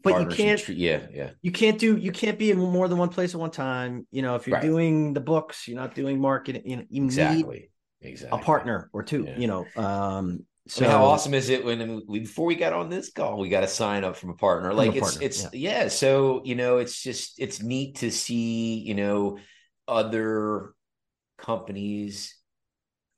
but 0.03 0.11
partners 0.11 0.37
you 0.37 0.45
can't, 0.45 0.69
yeah, 0.69 1.07
yeah. 1.13 1.29
You 1.41 1.51
can't 1.51 1.79
do, 1.79 1.97
you 1.97 2.11
can't 2.11 2.39
be 2.39 2.51
in 2.51 2.57
more 2.57 2.87
than 2.87 2.97
one 2.97 3.09
place 3.09 3.33
at 3.33 3.39
one 3.39 3.51
time. 3.51 4.07
You 4.11 4.23
know, 4.23 4.35
if 4.35 4.47
you're 4.47 4.55
right. 4.55 4.63
doing 4.63 5.13
the 5.13 5.19
books, 5.19 5.67
you're 5.67 5.79
not 5.79 5.93
doing 5.93 6.19
marketing. 6.19 6.63
You 6.65 6.77
know, 6.77 6.83
you 6.89 7.05
exactly, 7.05 7.69
need 8.01 8.09
exactly 8.09 8.39
a 8.39 8.43
partner 8.43 8.89
or 8.91 9.03
two. 9.03 9.25
Yeah. 9.25 9.37
You 9.37 9.47
know, 9.47 9.65
um, 9.77 10.45
so 10.67 10.85
I 10.85 10.87
mean, 10.87 10.97
how 10.97 11.05
awesome 11.05 11.33
is 11.33 11.49
it 11.49 11.65
when 11.65 12.03
we, 12.07 12.19
before 12.21 12.45
we 12.45 12.55
got 12.55 12.73
on 12.73 12.89
this 12.89 13.11
call, 13.11 13.39
we 13.39 13.49
got 13.49 13.63
a 13.63 13.67
sign 13.67 14.03
up 14.03 14.15
from 14.15 14.31
a 14.31 14.35
partner? 14.35 14.73
Like 14.73 14.93
a 14.93 14.97
it's 14.97 14.99
partner, 15.01 15.25
it's 15.25 15.43
yeah. 15.53 15.83
yeah. 15.83 15.87
So 15.89 16.41
you 16.43 16.55
know, 16.55 16.77
it's 16.77 17.01
just 17.01 17.39
it's 17.39 17.61
neat 17.61 17.97
to 17.97 18.11
see 18.11 18.79
you 18.79 18.95
know 18.95 19.39
other 19.87 20.73
companies 21.39 22.35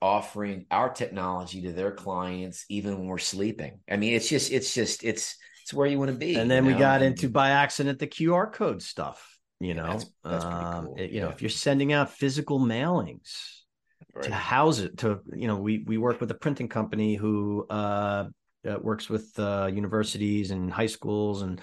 offering 0.02 0.66
our 0.70 0.90
technology 0.90 1.62
to 1.62 1.72
their 1.72 1.92
clients 1.92 2.64
even 2.68 2.98
when 2.98 3.06
we're 3.06 3.18
sleeping. 3.18 3.78
I 3.88 3.96
mean, 3.96 4.14
it's 4.14 4.28
just 4.28 4.50
it's 4.50 4.74
just 4.74 5.04
it's 5.04 5.36
it's 5.62 5.72
where 5.72 5.86
you 5.86 5.98
want 5.98 6.10
to 6.10 6.16
be. 6.16 6.34
And 6.34 6.50
then 6.50 6.66
we 6.66 6.72
know? 6.72 6.80
got 6.80 7.02
into 7.02 7.28
by 7.28 7.50
accident 7.50 8.00
the 8.00 8.08
QR 8.08 8.52
code 8.52 8.82
stuff. 8.82 9.38
You 9.60 9.74
know, 9.74 9.86
that's, 9.86 10.06
that's 10.24 10.44
um, 10.44 10.86
cool. 10.86 10.96
it, 10.98 11.10
you 11.10 11.18
yeah. 11.18 11.24
know, 11.26 11.30
if 11.30 11.40
you're 11.40 11.48
sending 11.48 11.92
out 11.92 12.10
physical 12.10 12.58
mailings 12.58 13.60
right. 14.12 14.24
to 14.24 14.34
house 14.34 14.80
it, 14.80 14.98
to 14.98 15.20
you 15.36 15.46
know, 15.46 15.56
we 15.56 15.84
we 15.86 15.98
work 15.98 16.20
with 16.20 16.32
a 16.32 16.34
printing 16.34 16.68
company 16.68 17.14
who 17.14 17.64
uh, 17.70 18.24
uh 18.68 18.78
works 18.80 19.08
with 19.08 19.38
uh, 19.38 19.70
universities 19.72 20.50
and 20.50 20.68
high 20.72 20.86
schools 20.86 21.42
and 21.42 21.60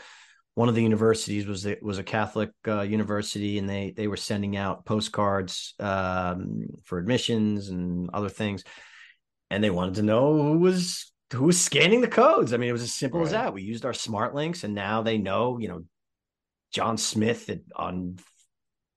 one 0.56 0.70
of 0.70 0.76
the 0.76 0.84
universities 0.84 1.46
was 1.46 1.68
was 1.82 2.00
a 2.00 2.04
Catholic 2.04 2.52
uh, 2.68 2.82
university, 2.82 3.58
and 3.58 3.70
they 3.70 3.94
they 3.96 4.08
were 4.08 4.18
sending 4.18 4.58
out 4.58 4.86
postcards 4.86 5.74
um, 5.80 6.68
for 6.84 6.98
admissions 6.98 7.70
and 7.70 8.10
other 8.14 8.30
things, 8.30 8.64
and 9.50 9.64
they 9.64 9.70
wanted 9.70 9.96
to 9.96 10.02
know 10.02 10.42
who 10.42 10.60
was 10.60 11.12
who 11.34 11.46
was 11.46 11.62
scanning 11.62 12.02
the 12.02 12.08
codes. 12.08 12.54
I 12.54 12.58
mean, 12.58 12.70
it 12.70 12.74
was 12.74 12.82
as 12.82 12.94
simple 12.94 13.20
right. 13.20 13.28
as 13.28 13.32
that. 13.32 13.54
We 13.54 13.62
used 13.62 13.86
our 13.86 13.94
smart 13.94 14.36
links, 14.36 14.64
and 14.64 14.74
now 14.74 15.02
they 15.02 15.18
know, 15.18 15.60
you 15.60 15.68
know, 15.68 15.84
John 16.74 16.98
Smith 16.98 17.50
at, 17.50 17.60
on 17.76 18.18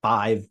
five 0.02 0.44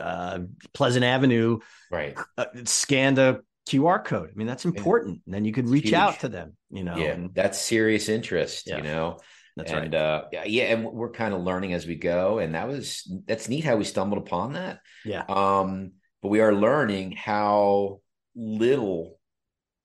uh, 0.00 0.40
Pleasant 0.72 1.04
Avenue, 1.04 1.58
right? 1.90 2.16
Uh, 2.38 2.46
scanned 2.64 3.18
a 3.18 3.40
QR 3.68 4.04
code. 4.04 4.30
I 4.30 4.36
mean, 4.36 4.46
that's 4.46 4.64
important. 4.64 5.22
And 5.26 5.34
then 5.34 5.44
you 5.44 5.52
could 5.52 5.68
reach 5.68 5.84
Huge. 5.84 5.94
out 5.94 6.20
to 6.20 6.28
them, 6.28 6.56
you 6.70 6.84
know. 6.84 6.96
Yeah, 6.96 7.12
and, 7.12 7.34
that's 7.34 7.58
serious 7.58 8.08
interest, 8.08 8.64
yeah. 8.66 8.78
you 8.78 8.82
know. 8.82 9.18
That's 9.60 9.72
and, 9.72 9.92
right. 9.92 9.94
Uh, 9.94 10.24
yeah, 10.32 10.44
yeah, 10.44 10.64
and 10.64 10.84
we're 10.84 11.10
kind 11.10 11.34
of 11.34 11.42
learning 11.42 11.72
as 11.72 11.86
we 11.86 11.96
go, 11.96 12.38
and 12.38 12.54
that 12.54 12.68
was 12.68 13.10
that's 13.26 13.48
neat 13.48 13.64
how 13.64 13.76
we 13.76 13.84
stumbled 13.84 14.22
upon 14.22 14.54
that. 14.54 14.80
Yeah. 15.04 15.24
Um, 15.28 15.92
but 16.22 16.28
we 16.28 16.40
are 16.40 16.54
learning 16.54 17.12
how 17.12 18.00
little 18.34 19.18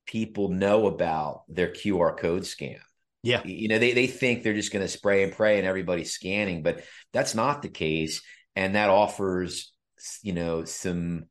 people 0.05 0.49
know 0.49 0.88
about 0.88 1.43
their 1.47 1.69
QR 1.69 2.17
code 2.17 2.45
scan. 2.45 2.79
Yeah. 3.23 3.41
You 3.43 3.67
know, 3.67 3.79
they 3.79 3.93
they 3.93 4.07
think 4.07 4.43
they're 4.43 4.53
just 4.53 4.71
going 4.71 4.85
to 4.85 4.91
spray 4.91 5.23
and 5.23 5.33
pray 5.33 5.57
and 5.57 5.67
everybody's 5.67 6.13
scanning, 6.13 6.61
but 6.61 6.83
that's 7.11 7.33
not 7.33 7.61
the 7.61 7.69
case, 7.69 8.21
and 8.55 8.75
that 8.75 8.89
offers 8.89 9.73
you 10.21 10.33
know 10.33 10.65
some 10.65 11.25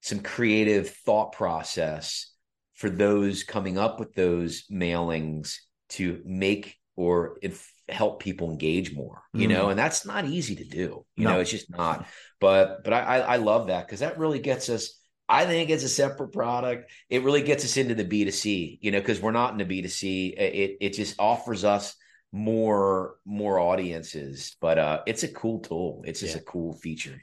some 0.00 0.20
creative 0.20 0.90
thought 0.90 1.32
process 1.32 2.30
for 2.74 2.90
those 2.90 3.44
coming 3.44 3.78
up 3.78 4.00
with 4.00 4.14
those 4.14 4.64
mailings 4.70 5.56
to 5.88 6.20
make 6.24 6.76
or 6.96 7.38
if 7.42 7.72
help 7.88 8.20
people 8.20 8.50
engage 8.50 8.94
more 8.94 9.22
you 9.34 9.46
mm. 9.46 9.50
know 9.50 9.68
and 9.68 9.78
that's 9.78 10.06
not 10.06 10.24
easy 10.24 10.56
to 10.56 10.64
do 10.64 11.04
you 11.16 11.24
no. 11.24 11.34
know 11.34 11.40
it's 11.40 11.50
just 11.50 11.68
not 11.70 12.06
but 12.40 12.82
but 12.82 12.92
i 12.94 13.20
i 13.20 13.36
love 13.36 13.66
that 13.66 13.86
because 13.86 14.00
that 14.00 14.18
really 14.18 14.38
gets 14.38 14.68
us 14.68 14.98
I 15.28 15.46
think 15.46 15.70
it's 15.70 15.84
a 15.84 15.88
separate 15.88 16.32
product. 16.32 16.92
It 17.08 17.22
really 17.22 17.42
gets 17.42 17.64
us 17.64 17.76
into 17.76 17.94
the 17.94 18.04
B2C, 18.04 18.78
you 18.82 18.90
know, 18.90 19.00
because 19.00 19.20
we're 19.20 19.30
not 19.30 19.52
in 19.52 19.66
the 19.66 19.82
B2C. 19.82 20.34
It 20.36 20.76
it 20.80 20.90
just 20.90 21.18
offers 21.18 21.64
us 21.64 21.96
more 22.30 23.14
more 23.24 23.58
audiences, 23.58 24.56
but 24.60 24.78
uh 24.78 25.02
it's 25.06 25.22
a 25.22 25.28
cool 25.28 25.60
tool. 25.60 26.02
It's 26.04 26.20
just 26.20 26.34
yeah. 26.34 26.40
a 26.40 26.44
cool 26.44 26.74
feature. 26.74 27.18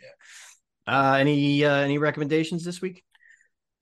Yeah. 0.88 0.93
Uh 0.93 1.13
any 1.15 1.63
uh 1.63 1.76
any 1.76 1.97
recommendations 1.97 2.63
this 2.63 2.82
week? 2.82 3.04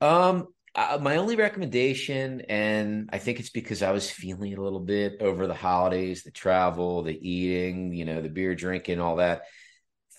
Um 0.00 0.48
uh, 0.74 0.98
my 1.00 1.16
only 1.16 1.36
recommendation, 1.36 2.42
and 2.48 3.10
I 3.12 3.18
think 3.18 3.40
it's 3.40 3.50
because 3.50 3.82
I 3.82 3.92
was 3.92 4.10
feeling 4.10 4.54
a 4.54 4.62
little 4.62 4.80
bit 4.80 5.20
over 5.20 5.46
the 5.46 5.54
holidays, 5.54 6.22
the 6.22 6.30
travel, 6.30 7.02
the 7.02 7.28
eating, 7.28 7.92
you 7.92 8.04
know, 8.04 8.22
the 8.22 8.28
beer 8.28 8.54
drinking, 8.54 9.00
all 9.00 9.16
that 9.16 9.42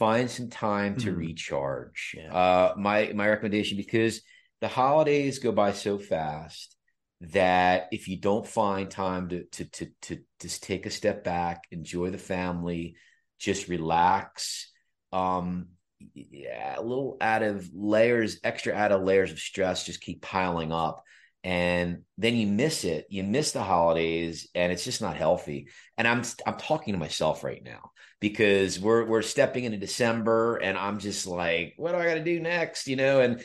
find 0.02 0.32
some 0.32 0.50
time 0.50 0.96
to 0.96 1.12
mm-hmm. 1.12 1.20
recharge. 1.20 2.16
Yeah. 2.18 2.34
Uh, 2.34 2.74
my 2.76 3.12
my 3.14 3.30
recommendation 3.30 3.78
because 3.78 4.22
the 4.60 4.68
holidays 4.68 5.38
go 5.38 5.52
by 5.52 5.74
so 5.74 6.00
fast 6.00 6.76
that 7.22 7.88
if 7.92 8.08
you 8.08 8.18
don't 8.18 8.48
find 8.48 8.90
time 8.90 9.30
to 9.30 9.44
to 9.44 9.66
to 9.66 9.88
to 10.02 10.18
just 10.42 10.64
take 10.64 10.88
a 10.88 10.90
step 10.90 11.24
back, 11.24 11.66
enjoy 11.70 12.10
the 12.10 12.18
family, 12.18 12.96
just 13.38 13.68
relax. 13.68 14.72
Um, 15.14 15.68
yeah, 16.14 16.80
a 16.80 16.82
little 16.82 17.18
out 17.22 17.44
of 17.44 17.70
layers, 17.74 18.40
extra 18.44 18.74
out 18.74 18.92
of 18.92 19.04
layers 19.04 19.32
of 19.32 19.40
stress 19.40 19.86
just 19.86 20.02
keep 20.02 20.22
piling 20.22 20.72
up. 20.72 21.04
And 21.44 22.04
then 22.20 22.36
you 22.36 22.46
miss 22.46 22.84
it 22.84 23.08
you 23.10 23.24
miss 23.24 23.52
the 23.52 23.64
holidays 23.64 24.48
and 24.54 24.72
it's 24.72 24.84
just 24.84 25.02
not 25.02 25.16
healthy. 25.16 25.70
And 25.98 26.08
i'm 26.08 26.22
i'm 26.46 26.58
talking 26.58 26.94
to 26.94 27.00
myself 27.00 27.44
right 27.44 27.64
now 27.64 27.92
because 28.20 28.80
we're 28.80 29.06
we're 29.06 29.24
stepping 29.24 29.64
into 29.64 29.80
december 29.80 30.58
and 30.58 30.78
i'm 30.78 31.00
just 31.00 31.26
like 31.26 31.74
what 31.78 31.94
do 31.94 31.98
i 31.98 32.06
got 32.06 32.14
to 32.14 32.24
do 32.24 32.40
next? 32.40 32.88
You 32.88 32.96
know 32.96 33.22
and 33.22 33.44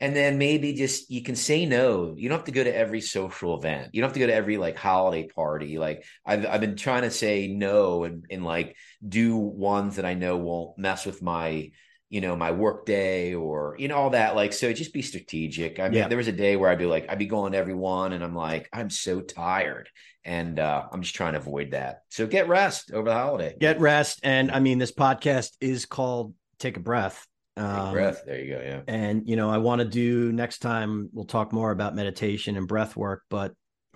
and 0.00 0.14
then 0.14 0.38
maybe 0.38 0.74
just 0.74 1.10
you 1.10 1.22
can 1.22 1.34
say 1.34 1.66
no. 1.66 2.14
You 2.16 2.28
don't 2.28 2.38
have 2.38 2.46
to 2.46 2.52
go 2.52 2.62
to 2.62 2.76
every 2.76 3.00
social 3.00 3.58
event. 3.58 3.90
You 3.92 4.00
don't 4.00 4.08
have 4.08 4.14
to 4.14 4.20
go 4.20 4.28
to 4.28 4.34
every 4.34 4.56
like 4.56 4.76
holiday 4.76 5.26
party. 5.26 5.78
Like 5.78 6.04
i've, 6.26 6.46
I've 6.46 6.60
been 6.60 6.76
trying 6.76 7.02
to 7.02 7.10
say 7.10 7.48
no 7.48 8.04
and, 8.04 8.24
and 8.30 8.44
like 8.44 8.76
do 9.06 9.36
ones 9.36 9.96
that 9.96 10.04
i 10.04 10.14
know 10.14 10.36
won't 10.36 10.78
mess 10.78 11.06
with 11.06 11.22
my 11.22 11.70
you 12.10 12.22
know, 12.22 12.34
my 12.34 12.50
work 12.50 12.86
day 12.86 13.34
or, 13.34 13.76
you 13.78 13.88
know, 13.88 13.96
all 13.96 14.10
that. 14.10 14.34
Like, 14.34 14.52
so 14.52 14.72
just 14.72 14.94
be 14.94 15.02
strategic. 15.02 15.78
I 15.78 15.88
mean, 15.88 15.98
yeah. 15.98 16.08
there 16.08 16.16
was 16.16 16.28
a 16.28 16.32
day 16.32 16.56
where 16.56 16.70
I'd 16.70 16.78
be 16.78 16.86
like, 16.86 17.06
I'd 17.08 17.18
be 17.18 17.26
going 17.26 17.52
to 17.52 17.58
everyone 17.58 18.12
and 18.12 18.24
I'm 18.24 18.34
like, 18.34 18.68
I'm 18.72 18.88
so 18.88 19.20
tired. 19.20 19.90
And 20.24 20.58
uh, 20.58 20.86
I'm 20.90 21.02
just 21.02 21.14
trying 21.14 21.34
to 21.34 21.38
avoid 21.38 21.72
that. 21.72 22.02
So 22.08 22.26
get 22.26 22.48
rest 22.48 22.92
over 22.92 23.08
the 23.08 23.14
holiday. 23.14 23.56
Get 23.58 23.80
rest. 23.80 24.20
And 24.22 24.50
I 24.50 24.60
mean, 24.60 24.78
this 24.78 24.92
podcast 24.92 25.50
is 25.60 25.86
called 25.86 26.34
Take 26.58 26.76
a 26.76 26.80
Breath. 26.80 27.26
Um, 27.56 27.92
breath. 27.92 28.22
There 28.24 28.40
you 28.40 28.54
go. 28.54 28.62
Yeah. 28.62 28.80
And, 28.86 29.28
you 29.28 29.36
know, 29.36 29.50
I 29.50 29.58
want 29.58 29.80
to 29.80 29.84
do 29.84 30.32
next 30.32 30.58
time, 30.58 31.10
we'll 31.12 31.26
talk 31.26 31.52
more 31.52 31.70
about 31.72 31.94
meditation 31.94 32.56
and 32.56 32.66
breath 32.68 32.96
work. 32.96 33.22
But 33.28 33.52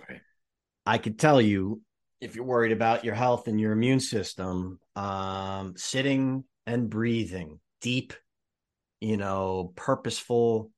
right. 0.07 0.21
I 0.85 0.97
could 0.97 1.17
tell 1.17 1.41
you, 1.41 1.81
if 2.21 2.35
you're 2.35 2.45
worried 2.45 2.71
about 2.71 3.05
your 3.05 3.15
health 3.15 3.47
and 3.47 3.59
your 3.59 3.71
immune 3.71 3.99
system, 3.99 4.79
um, 4.95 5.73
sitting 5.77 6.43
and 6.65 6.89
breathing 6.89 7.59
deep, 7.83 8.13
you 9.01 9.17
know, 9.17 9.73
purposeful 9.75 10.71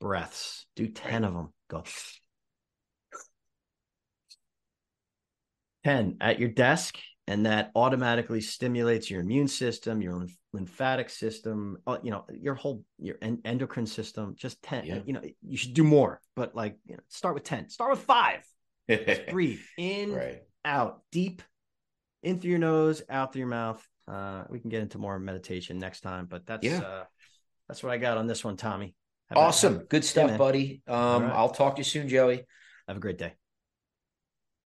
breaths. 0.00 0.66
Do 0.76 0.86
10 0.86 1.24
of 1.24 1.34
them. 1.34 1.52
Go. 1.68 1.82
10 5.84 6.18
at 6.20 6.38
your 6.38 6.50
desk, 6.50 6.98
and 7.26 7.46
that 7.46 7.70
automatically 7.74 8.40
stimulates 8.40 9.10
your 9.10 9.20
immune 9.20 9.48
system, 9.48 10.00
your 10.00 10.26
lymphatic 10.52 11.10
system, 11.10 11.78
uh, 11.86 11.98
you 12.02 12.10
know, 12.10 12.24
your 12.32 12.54
whole 12.54 12.84
your 12.98 13.16
endocrine 13.44 13.86
system. 13.86 14.34
Just 14.36 14.62
10. 14.62 14.84
Yeah. 14.84 14.98
You 15.04 15.14
know, 15.14 15.22
you 15.42 15.56
should 15.56 15.74
do 15.74 15.84
more, 15.84 16.20
but 16.36 16.54
like, 16.54 16.76
you 16.86 16.94
know, 16.94 17.02
start 17.08 17.34
with 17.34 17.44
10. 17.44 17.70
Start 17.70 17.90
with 17.90 18.00
five. 18.00 18.40
Just 18.90 19.26
breathe 19.28 19.60
in, 19.78 20.12
right. 20.12 20.42
out, 20.64 21.00
deep, 21.10 21.42
in 22.22 22.40
through 22.40 22.50
your 22.50 22.58
nose, 22.58 23.02
out 23.08 23.32
through 23.32 23.40
your 23.40 23.48
mouth. 23.48 23.86
Uh, 24.06 24.44
we 24.50 24.60
can 24.60 24.70
get 24.70 24.82
into 24.82 24.98
more 24.98 25.18
meditation 25.18 25.78
next 25.78 26.02
time, 26.02 26.26
but 26.26 26.46
that's 26.46 26.64
yeah. 26.64 26.80
uh, 26.80 27.04
that's 27.68 27.82
what 27.82 27.92
I 27.92 27.96
got 27.96 28.18
on 28.18 28.26
this 28.26 28.44
one, 28.44 28.56
Tommy. 28.56 28.94
Have 29.28 29.38
awesome, 29.38 29.76
a, 29.76 29.84
good 29.84 30.04
stuff, 30.04 30.36
buddy. 30.36 30.82
Um, 30.86 31.22
right. 31.22 31.32
I'll 31.32 31.48
talk 31.48 31.76
to 31.76 31.80
you 31.80 31.84
soon, 31.84 32.08
Joey. 32.08 32.44
Have 32.86 32.98
a 32.98 33.00
great 33.00 33.18
day. 33.18 33.32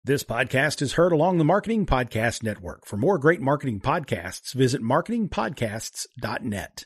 This 0.05 0.23
podcast 0.23 0.83
is 0.83 0.93
heard 0.93 1.13
along 1.13 1.39
the 1.39 1.45
Marketing 1.45 1.85
Podcast 1.85 2.43
Network. 2.43 2.87
For 2.87 2.97
more 2.97 3.19
great 3.19 3.41
marketing 3.41 3.81
podcasts, 3.81 4.55
visit 4.55 4.81
marketingpodcasts.net. 4.81 6.85